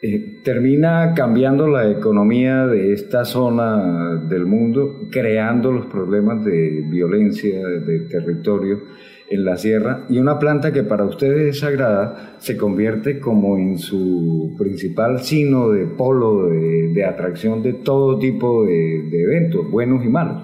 eh, 0.01 0.41
termina 0.43 1.13
cambiando 1.15 1.67
la 1.67 1.89
economía 1.89 2.67
de 2.67 2.93
esta 2.93 3.25
zona 3.25 4.21
del 4.29 4.45
mundo, 4.45 5.07
creando 5.11 5.71
los 5.71 5.87
problemas 5.87 6.45
de 6.45 6.83
violencia, 6.87 7.59
de 7.59 8.01
territorio? 8.01 8.83
En 9.29 9.45
la 9.45 9.57
sierra 9.57 10.05
y 10.09 10.19
una 10.19 10.37
planta 10.37 10.71
que 10.71 10.83
para 10.83 11.05
ustedes 11.05 11.55
es 11.55 11.59
sagrada 11.59 12.35
se 12.37 12.57
convierte 12.57 13.19
como 13.19 13.57
en 13.57 13.79
su 13.79 14.55
principal 14.57 15.19
sino 15.19 15.69
de 15.69 15.85
polo 15.85 16.47
de, 16.47 17.03
atracción 17.05 17.63
de 17.63 17.73
todo 17.73 18.17
tipo 18.19 18.65
de, 18.65 19.09
eventos, 19.11 19.69
buenos 19.69 20.03
y 20.05 20.09
malos. 20.09 20.43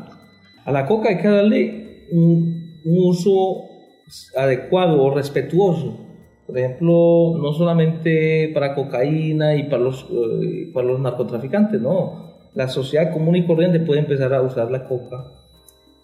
A 0.66 0.72
la 0.72 0.86
coca 0.86 1.10
hay 1.10 1.18
que 1.18 1.28
darle 1.28 2.08
un, 2.12 2.62
uso 2.84 3.70
adecuado 4.36 5.02
o 5.02 5.14
respetuoso. 5.14 6.08
Por 6.48 6.58
ejemplo, 6.58 7.38
no 7.40 7.54
solamente 7.54 8.52
para 8.54 8.74
cocaína 8.74 9.56
y 9.56 9.70
para 9.70 9.84
los, 9.84 10.08
eh, 10.12 10.72
para 10.74 10.88
los 10.88 11.00
narcotraficantes, 11.00 11.80
no. 11.80 12.32
La 12.54 12.68
sociedad 12.68 13.14
común 13.14 13.36
y 13.38 13.46
corriente 13.46 13.80
puede 13.80 14.02
empezar 14.02 14.34
a 14.34 14.42
usar 14.42 14.72
la 14.72 14.88
coca 14.88 15.41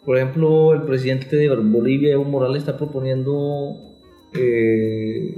por 0.08 0.16
ejemplo, 0.16 0.74
el 0.74 0.84
presidente 0.84 1.36
de 1.36 1.54
Bolivia, 1.54 2.14
Evo 2.14 2.24
Morales, 2.24 2.60
está 2.60 2.78
proponiendo 2.78 3.76
eh, 4.34 5.38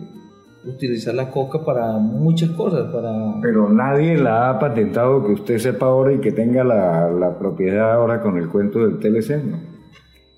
utilizar 0.64 1.16
la 1.16 1.32
coca 1.32 1.66
para 1.66 1.94
muchas 1.94 2.52
cosas. 2.52 2.94
Para... 2.94 3.42
Pero 3.42 3.68
nadie 3.74 4.16
la 4.16 4.52
ha 4.52 4.60
patentado 4.60 5.26
que 5.26 5.32
usted 5.32 5.58
sepa 5.58 5.88
ahora 5.88 6.14
y 6.14 6.20
que 6.20 6.32
tenga 6.32 6.64
la, 6.64 7.10
la 7.10 7.40
propiedad 7.40 7.94
ahora 7.94 8.22
con 8.22 8.38
el 8.38 8.48
cuento 8.48 8.86
del 8.86 9.00
TLC, 9.00 9.44
¿no? 9.44 9.60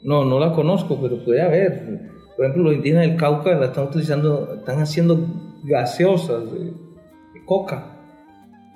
No, 0.02 0.24
no 0.24 0.39
la 0.39 0.54
conozco, 0.54 0.98
pero 1.02 1.22
puede 1.26 1.41
haber. 1.41 2.00
Por 2.38 2.46
ejemplo, 2.46 2.63
los 2.63 2.76
indígenas 2.76 3.08
del 3.08 3.17
Cauca 3.17 3.54
la 3.56 3.65
están 3.65 3.88
utilizando, 3.88 4.56
están 4.60 4.80
haciendo 4.80 5.28
gaseosas 5.65 6.50
de, 6.54 6.72
coca. 7.44 7.98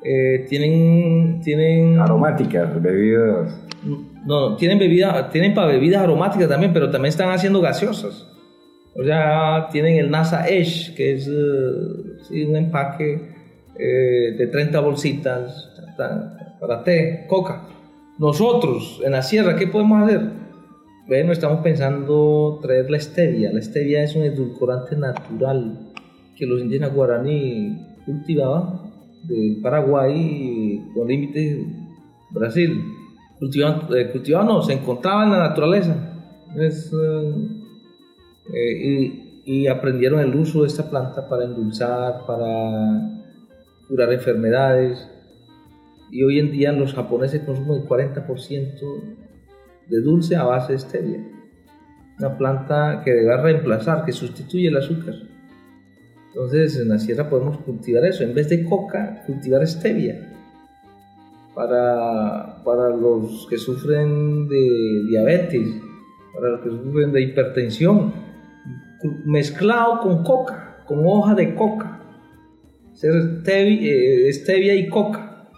Eh, 0.04 0.48
tienen, 0.50 1.40
tienen... 1.40 1.98
Aromáticas, 1.98 2.82
bebidas 2.82 3.58
no, 4.26 4.56
tienen 4.56 4.80
bebidas, 4.80 5.30
tienen 5.30 5.54
para 5.54 5.68
bebidas 5.68 6.02
aromáticas 6.02 6.50
también, 6.50 6.74
pero 6.74 6.90
también 6.90 7.10
están 7.10 7.30
haciendo 7.30 7.62
gaseosas. 7.62 8.28
O 8.96 9.04
sea, 9.04 9.68
tienen 9.72 9.98
el 9.98 10.10
NASA 10.10 10.48
Edge, 10.48 10.96
que 10.96 11.14
es 11.14 11.28
eh, 11.28 12.46
un 12.48 12.56
empaque 12.56 13.22
eh, 13.78 14.36
de 14.38 14.48
30 14.48 14.80
bolsitas 14.80 15.70
para 16.60 16.84
té, 16.84 17.26
coca. 17.28 17.68
Nosotros, 18.18 19.02
en 19.04 19.12
la 19.12 19.22
sierra, 19.22 19.56
¿qué 19.58 19.68
podemos 19.68 20.04
hacer? 20.04 20.22
Bueno, 21.08 21.32
estamos 21.32 21.62
pensando 21.62 22.60
traer 22.64 22.90
la 22.90 23.00
stevia. 23.00 23.52
La 23.54 23.62
stevia 23.62 24.04
es 24.04 24.16
un 24.16 24.24
edulcorante 24.24 24.96
natural 24.96 25.92
que 26.36 26.48
los 26.48 26.62
indígenas 26.62 26.94
guaraní 26.94 27.78
cultivaban 28.06 28.92
del 29.24 29.60
Paraguay 29.62 30.82
con 30.96 31.08
límites 31.08 31.60
Brasil 32.32 32.82
cultivando, 33.40 33.96
eh, 33.96 34.12
no, 34.46 34.62
se 34.62 34.74
encontraba 34.74 35.24
en 35.24 35.32
la 35.32 35.40
naturaleza. 35.40 35.96
Eh, 36.56 36.70
eh, 38.54 39.42
y, 39.46 39.68
aprendieron 39.68 40.20
el 40.20 40.36
uso 40.36 40.62
de 40.62 40.68
esta 40.68 40.90
planta 40.90 41.28
para 41.28 41.46
endulzar, 41.46 42.26
para 42.26 43.22
curar 43.88 44.14
enfermedades. 44.14 45.10
Y 46.12 46.24
hoy 46.24 46.40
en 46.40 46.52
día 46.52 46.72
los 46.72 46.94
japoneses 46.94 47.42
consumen 47.42 47.82
el 47.82 47.88
40% 47.88 48.80
de 49.88 50.02
dulce 50.02 50.36
a 50.36 50.44
base 50.44 50.74
de 50.74 50.80
stevia. 50.80 51.32
Una 52.18 52.38
planta 52.38 53.02
que 53.04 53.12
debe 53.12 53.36
reemplazar, 53.38 54.06
que 54.06 54.14
sustituye 54.14 54.70
el 54.70 54.78
azúcar. 54.78 55.16
Entonces 56.28 56.78
en 56.80 56.90
la 56.90 57.00
sierra 57.00 57.30
podemos 57.30 57.58
cultivar 57.60 58.06
eso. 58.06 58.24
En 58.24 58.34
vez 58.34 58.50
de 58.50 58.64
coca, 58.64 59.24
cultivar 59.26 59.66
stevia 59.68 60.32
para, 61.54 62.55
para 62.66 62.90
los 62.90 63.48
que 63.48 63.58
sufren 63.58 64.50
de 64.50 65.04
diabetes, 65.08 65.82
para 66.34 66.50
los 66.50 66.62
que 66.62 66.70
sufren 66.70 67.12
de 67.12 67.22
hipertensión, 67.22 68.12
mezclado 69.24 70.00
con 70.00 70.24
coca, 70.24 70.84
con 70.88 71.06
hoja 71.06 71.36
de 71.36 71.54
coca. 71.54 72.02
Ser 72.94 73.14
eh, 73.46 74.32
stevia, 74.32 74.74
y 74.74 74.90
coca, 74.90 75.50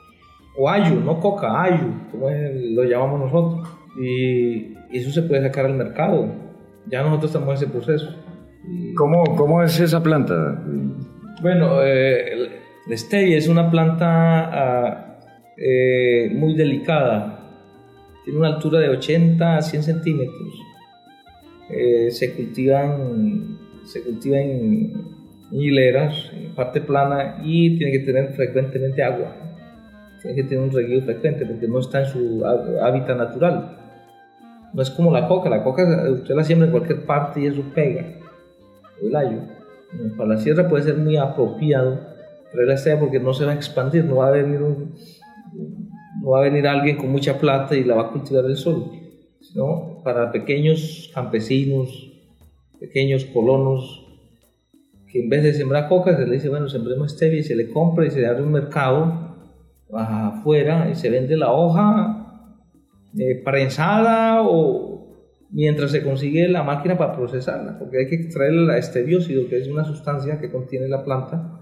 o 0.58 0.70
ayu, 0.70 1.00
no 1.00 1.20
coca, 1.20 1.64
ayu, 1.64 1.94
como 2.12 2.30
lo 2.30 2.84
llamamos 2.84 3.20
nosotros. 3.32 3.68
Y 4.00 4.74
eso 4.92 5.12
se 5.12 5.22
puede 5.22 5.44
sacar 5.44 5.66
al 5.66 5.76
mercado. 5.76 6.28
Ya 6.88 7.04
nosotros 7.04 7.32
estamos 7.32 7.50
en 7.50 7.56
ese 7.56 7.68
proceso. 7.68 8.16
¿Cómo, 8.96 9.24
¿Cómo, 9.36 9.64
es 9.64 9.80
esa 9.80 10.02
planta? 10.02 10.62
Bueno, 11.42 11.84
eh, 11.84 12.50
la 12.88 12.98
stevia 12.98 13.38
es 13.38 13.48
una 13.48 13.70
planta 13.70 14.08
ah, 14.52 15.07
eh, 15.58 16.30
muy 16.34 16.54
delicada. 16.56 17.40
Tiene 18.24 18.40
una 18.40 18.50
altura 18.50 18.80
de 18.80 18.90
80 18.90 19.58
a 19.58 19.62
100 19.62 19.84
centímetros. 19.84 20.54
Eh, 21.70 22.12
se 22.12 22.34
cultivan 22.34 23.58
se 23.88 24.04
cultiva 24.04 24.38
en 24.40 24.94
hileras, 25.52 26.30
en 26.34 26.54
parte 26.54 26.82
plana 26.82 27.42
y 27.44 27.78
tiene 27.78 27.92
que 27.94 28.00
tener 28.00 28.34
frecuentemente 28.34 29.02
agua. 29.02 29.34
tiene 30.22 30.36
que 30.36 30.44
tener 30.44 30.64
un 30.64 30.72
reguío 30.72 31.02
frecuente 31.04 31.46
porque 31.46 31.68
no 31.68 31.80
está 31.80 32.02
en 32.02 32.06
su 32.08 32.46
hábitat 32.82 33.18
natural. 33.18 33.78
No 34.74 34.82
es 34.82 34.90
como 34.90 35.12
la 35.12 35.28
coca, 35.28 35.50
la 35.50 35.64
coca 35.64 36.12
usted 36.12 36.36
la 36.36 36.44
siembra 36.44 36.68
en 36.68 36.72
cualquier 36.72 37.06
parte 37.06 37.42
y 37.42 37.46
eso 37.46 37.64
pega, 37.74 38.06
el 39.02 39.16
ayo. 39.16 39.40
Para 40.18 40.30
la 40.32 40.38
sierra 40.38 40.68
puede 40.68 40.84
ser 40.84 40.98
muy 40.98 41.16
apropiado 41.16 42.00
traerla 42.52 42.78
stevia 42.78 43.00
porque 43.00 43.20
no 43.20 43.34
se 43.34 43.46
va 43.46 43.52
a 43.52 43.56
expandir, 43.56 44.04
no 44.04 44.18
va 44.18 44.28
a 44.28 44.32
venir 44.32 44.60
no 46.22 46.30
va 46.30 46.40
a 46.40 46.44
venir 46.44 46.68
alguien 46.68 46.98
con 46.98 47.12
mucha 47.12 47.38
plata 47.38 47.76
y 47.76 47.84
la 47.84 47.96
va 47.96 48.04
a 48.04 48.12
cultivar 48.12 48.46
el 48.46 48.58
sol, 48.58 48.92
sino 49.42 50.02
para 50.04 50.32
pequeños 50.32 51.12
campesinos, 51.14 52.12
pequeños 52.80 53.26
colonos, 53.26 54.06
que 55.12 55.22
en 55.22 55.30
vez 55.30 55.44
de 55.44 55.54
sembrar 55.54 55.88
coca, 55.88 56.16
se 56.16 56.26
le 56.26 56.36
dice, 56.36 56.50
bueno, 56.50 56.68
sembremos 56.68 57.14
stevia 57.14 57.40
y 57.40 57.44
se 57.44 57.56
le 57.56 57.70
compra 57.70 58.06
y 58.06 58.12
se 58.12 58.20
le 58.20 58.28
abre 58.28 58.44
un 58.44 58.52
mercado 58.52 59.28
afuera 59.92 60.90
y 60.92 60.96
se 60.96 61.10
vende 61.10 61.38
la 61.38 61.54
hoja 61.54 62.46
eh, 63.18 63.42
prensada 63.44 64.42
o 64.44 64.98
mientras 65.50 65.92
se 65.92 66.04
consigue 66.04 66.48
la 66.50 66.64
máquina 66.64 66.98
para 66.98 67.16
procesarla, 67.16 67.80
porque 67.80 68.00
hay 68.00 68.08
que 68.08 68.16
extraer 68.16 68.54
la 68.54 68.78
estebiócido, 68.78 69.48
que 69.48 69.60
es 69.60 69.68
una 69.70 69.86
sustancia 69.86 70.40
que 70.40 70.52
contiene 70.52 70.90
la 70.90 71.06
planta, 71.06 71.62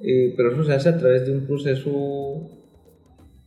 eh, 0.00 0.32
pero 0.36 0.52
eso 0.52 0.62
se 0.64 0.74
hace 0.74 0.90
a 0.90 0.98
través 0.98 1.26
de 1.26 1.32
un 1.32 1.46
proceso 1.46 2.55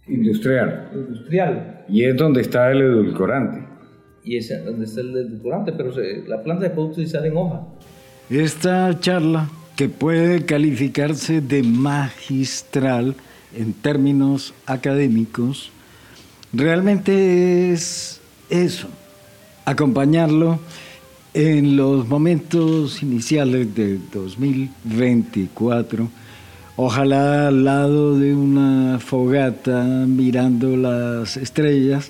industrial. 0.10 0.90
industrial. 0.94 1.86
Y 1.88 2.04
es 2.04 2.18
donde 2.18 2.42
está 2.42 2.72
el 2.72 2.82
edulcorante. 2.82 3.66
Y 4.24 4.38
es 4.38 4.50
donde 4.66 4.86
está 4.86 5.02
el 5.02 5.16
edulcorante, 5.16 5.72
pero 5.72 5.92
la 6.28 6.44
planta 6.44 6.66
se 6.66 6.72
puede 6.72 6.90
utilizar 6.90 7.26
en 7.26 7.38
hoja. 7.38 7.62
Esta 8.30 9.00
charla, 9.00 9.50
que 9.76 9.90
puede 9.90 10.46
calificarse 10.46 11.42
de 11.42 11.64
magistral 11.64 13.16
en 13.56 13.74
términos 13.74 14.54
académicos, 14.66 15.72
realmente 16.54 17.72
es 17.72 18.20
eso, 18.50 18.88
acompañarlo 19.66 20.60
en 21.34 21.78
los 21.78 22.08
momentos 22.08 23.02
iniciales 23.04 23.74
de 23.76 24.00
2024, 24.12 26.10
ojalá 26.82 27.50
al 27.50 27.66
lado 27.66 28.18
de 28.18 28.34
una 28.34 29.00
fogata 29.00 29.84
mirando 30.08 30.78
las 30.78 31.36
estrellas, 31.36 32.10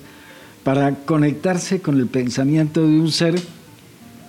para 0.62 0.94
conectarse 0.94 1.80
con 1.80 1.98
el 1.98 2.06
pensamiento 2.06 2.80
de 2.82 3.00
un 3.00 3.10
ser 3.10 3.34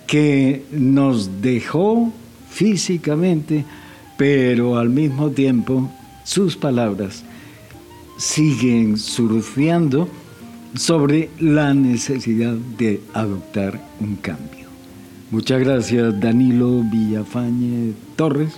que 0.08 0.64
nos 0.72 1.42
dejó 1.42 2.12
físicamente, 2.50 3.64
pero 4.16 4.78
al 4.78 4.88
mismo 4.88 5.30
tiempo 5.30 5.88
sus 6.24 6.56
palabras 6.56 7.22
siguen 8.18 8.98
surfeando 8.98 10.08
sobre 10.74 11.30
la 11.38 11.72
necesidad 11.72 12.54
de 12.78 13.00
adoptar 13.14 13.80
un 14.00 14.16
cambio. 14.16 14.66
Muchas 15.30 15.60
gracias 15.60 16.18
Danilo 16.18 16.82
Villafañe 16.90 17.92
Torres. 18.16 18.52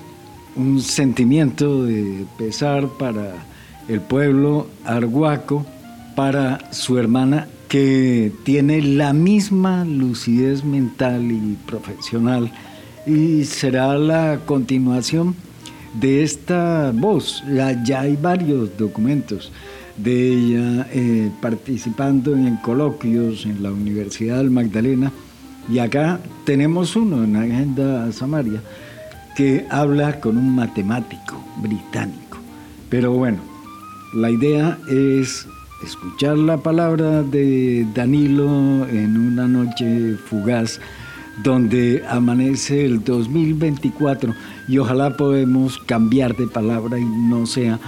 Un 0.56 0.80
sentimiento 0.80 1.84
de 1.84 2.24
pesar 2.38 2.88
para 2.98 3.34
el 3.88 4.00
pueblo 4.00 4.68
arhuaco, 4.84 5.66
para 6.14 6.72
su 6.72 6.98
hermana 6.98 7.48
que 7.68 8.32
tiene 8.44 8.80
la 8.80 9.12
misma 9.12 9.84
lucidez 9.84 10.64
mental 10.64 11.32
y 11.32 11.58
profesional. 11.66 12.52
Y 13.04 13.44
será 13.44 13.98
la 13.98 14.40
continuación 14.46 15.34
de 15.94 16.22
esta 16.22 16.92
voz. 16.94 17.42
Ya, 17.84 18.00
hay 18.00 18.16
varios 18.16 18.76
documentos 18.78 19.50
de 19.96 20.28
ella 20.32 20.86
eh, 20.92 21.30
participando 21.40 22.34
en 22.34 22.56
coloquios 22.56 23.44
en 23.44 23.62
la 23.62 23.72
Universidad 23.72 24.38
del 24.38 24.50
Magdalena. 24.50 25.12
Y 25.68 25.78
acá 25.78 26.20
tenemos 26.44 26.94
uno 26.94 27.24
en 27.24 27.36
Agenda 27.36 28.12
Samaria 28.12 28.60
que 29.34 29.66
habla 29.70 30.20
con 30.20 30.36
un 30.36 30.54
matemático 30.54 31.42
británico. 31.56 32.38
Pero 32.88 33.12
bueno, 33.12 33.38
la 34.14 34.30
idea 34.30 34.78
es 34.88 35.46
escuchar 35.82 36.38
la 36.38 36.56
palabra 36.58 37.22
de 37.22 37.86
Danilo 37.94 38.86
en 38.88 39.16
una 39.18 39.46
noche 39.48 40.16
fugaz 40.28 40.80
donde 41.42 42.02
amanece 42.08 42.84
el 42.84 43.02
2024 43.02 44.34
y 44.68 44.78
ojalá 44.78 45.16
podemos 45.16 45.78
cambiar 45.78 46.36
de 46.36 46.46
palabra 46.46 46.98
y 46.98 47.04
no 47.04 47.46
sea 47.46 47.78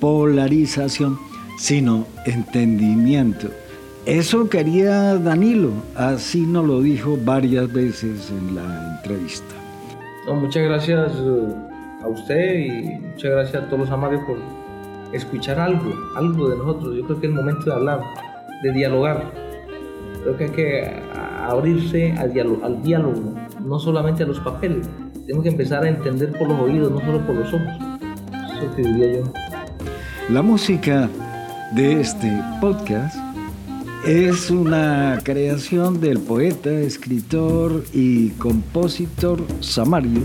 polarización, 0.00 1.18
sino 1.58 2.06
entendimiento. 2.24 3.50
Eso 4.06 4.48
quería 4.48 5.16
Danilo, 5.16 5.72
así 5.94 6.40
nos 6.40 6.66
lo 6.66 6.80
dijo 6.82 7.18
varias 7.24 7.72
veces 7.72 8.30
en 8.30 8.54
la 8.54 8.96
entrevista. 8.96 9.63
Muchas 10.32 10.62
gracias 10.64 11.12
eh, 11.16 11.54
a 12.02 12.08
usted 12.08 12.58
y 12.58 12.98
muchas 12.98 13.30
gracias 13.30 13.62
a 13.62 13.66
todos 13.66 13.80
los 13.80 13.90
amarios 13.90 14.22
por 14.24 14.38
escuchar 15.12 15.58
algo, 15.60 15.92
algo 16.16 16.48
de 16.48 16.56
nosotros. 16.56 16.96
Yo 16.96 17.04
creo 17.04 17.20
que 17.20 17.26
es 17.26 17.32
el 17.32 17.36
momento 17.36 17.66
de 17.66 17.72
hablar, 17.72 18.00
de 18.62 18.72
dialogar. 18.72 19.32
Creo 20.22 20.36
que 20.36 20.44
hay 20.44 20.50
que 20.50 21.02
abrirse 21.46 22.12
al 22.12 22.32
diálogo, 22.32 22.64
al 22.64 22.82
diálogo 22.82 23.34
no 23.60 23.78
solamente 23.78 24.22
a 24.22 24.26
los 24.26 24.40
papeles. 24.40 24.88
Tenemos 25.26 25.42
que 25.42 25.50
empezar 25.50 25.84
a 25.84 25.88
entender 25.88 26.32
por 26.38 26.48
los 26.48 26.60
oídos, 26.60 26.90
no 26.90 27.00
solo 27.00 27.20
por 27.26 27.36
los 27.36 27.52
ojos. 27.52 27.68
Eso 28.56 28.76
que 28.76 28.82
diría 28.82 29.20
yo. 29.20 29.32
La 30.30 30.42
música 30.42 31.08
de 31.74 32.00
este 32.00 32.40
podcast 32.60 33.16
es 34.06 34.50
una 34.50 35.20
creación 35.22 35.98
del 36.00 36.20
poeta, 36.20 36.70
escritor 36.70 37.84
y 37.92 38.30
compositor 38.30 39.42
samario 39.60 40.22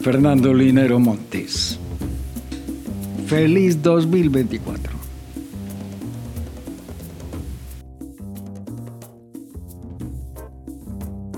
Fernando 0.00 0.52
Linero 0.52 0.98
Montes. 0.98 1.78
Feliz 3.26 3.80
2024. 3.80 4.92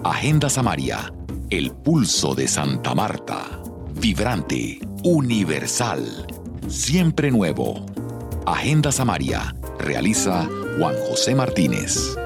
Agenda 0.04 0.48
Samaria, 0.48 1.12
el 1.50 1.70
pulso 1.70 2.34
de 2.34 2.48
Santa 2.48 2.94
Marta. 2.94 3.62
Vibrante, 4.00 4.80
universal, 5.02 6.26
siempre 6.66 7.30
nuevo. 7.30 7.84
Agenda 8.46 8.90
Samaria, 8.90 9.54
realiza 9.78 10.48
Juan 10.76 10.96
José 10.96 11.34
Martínez. 11.34 12.23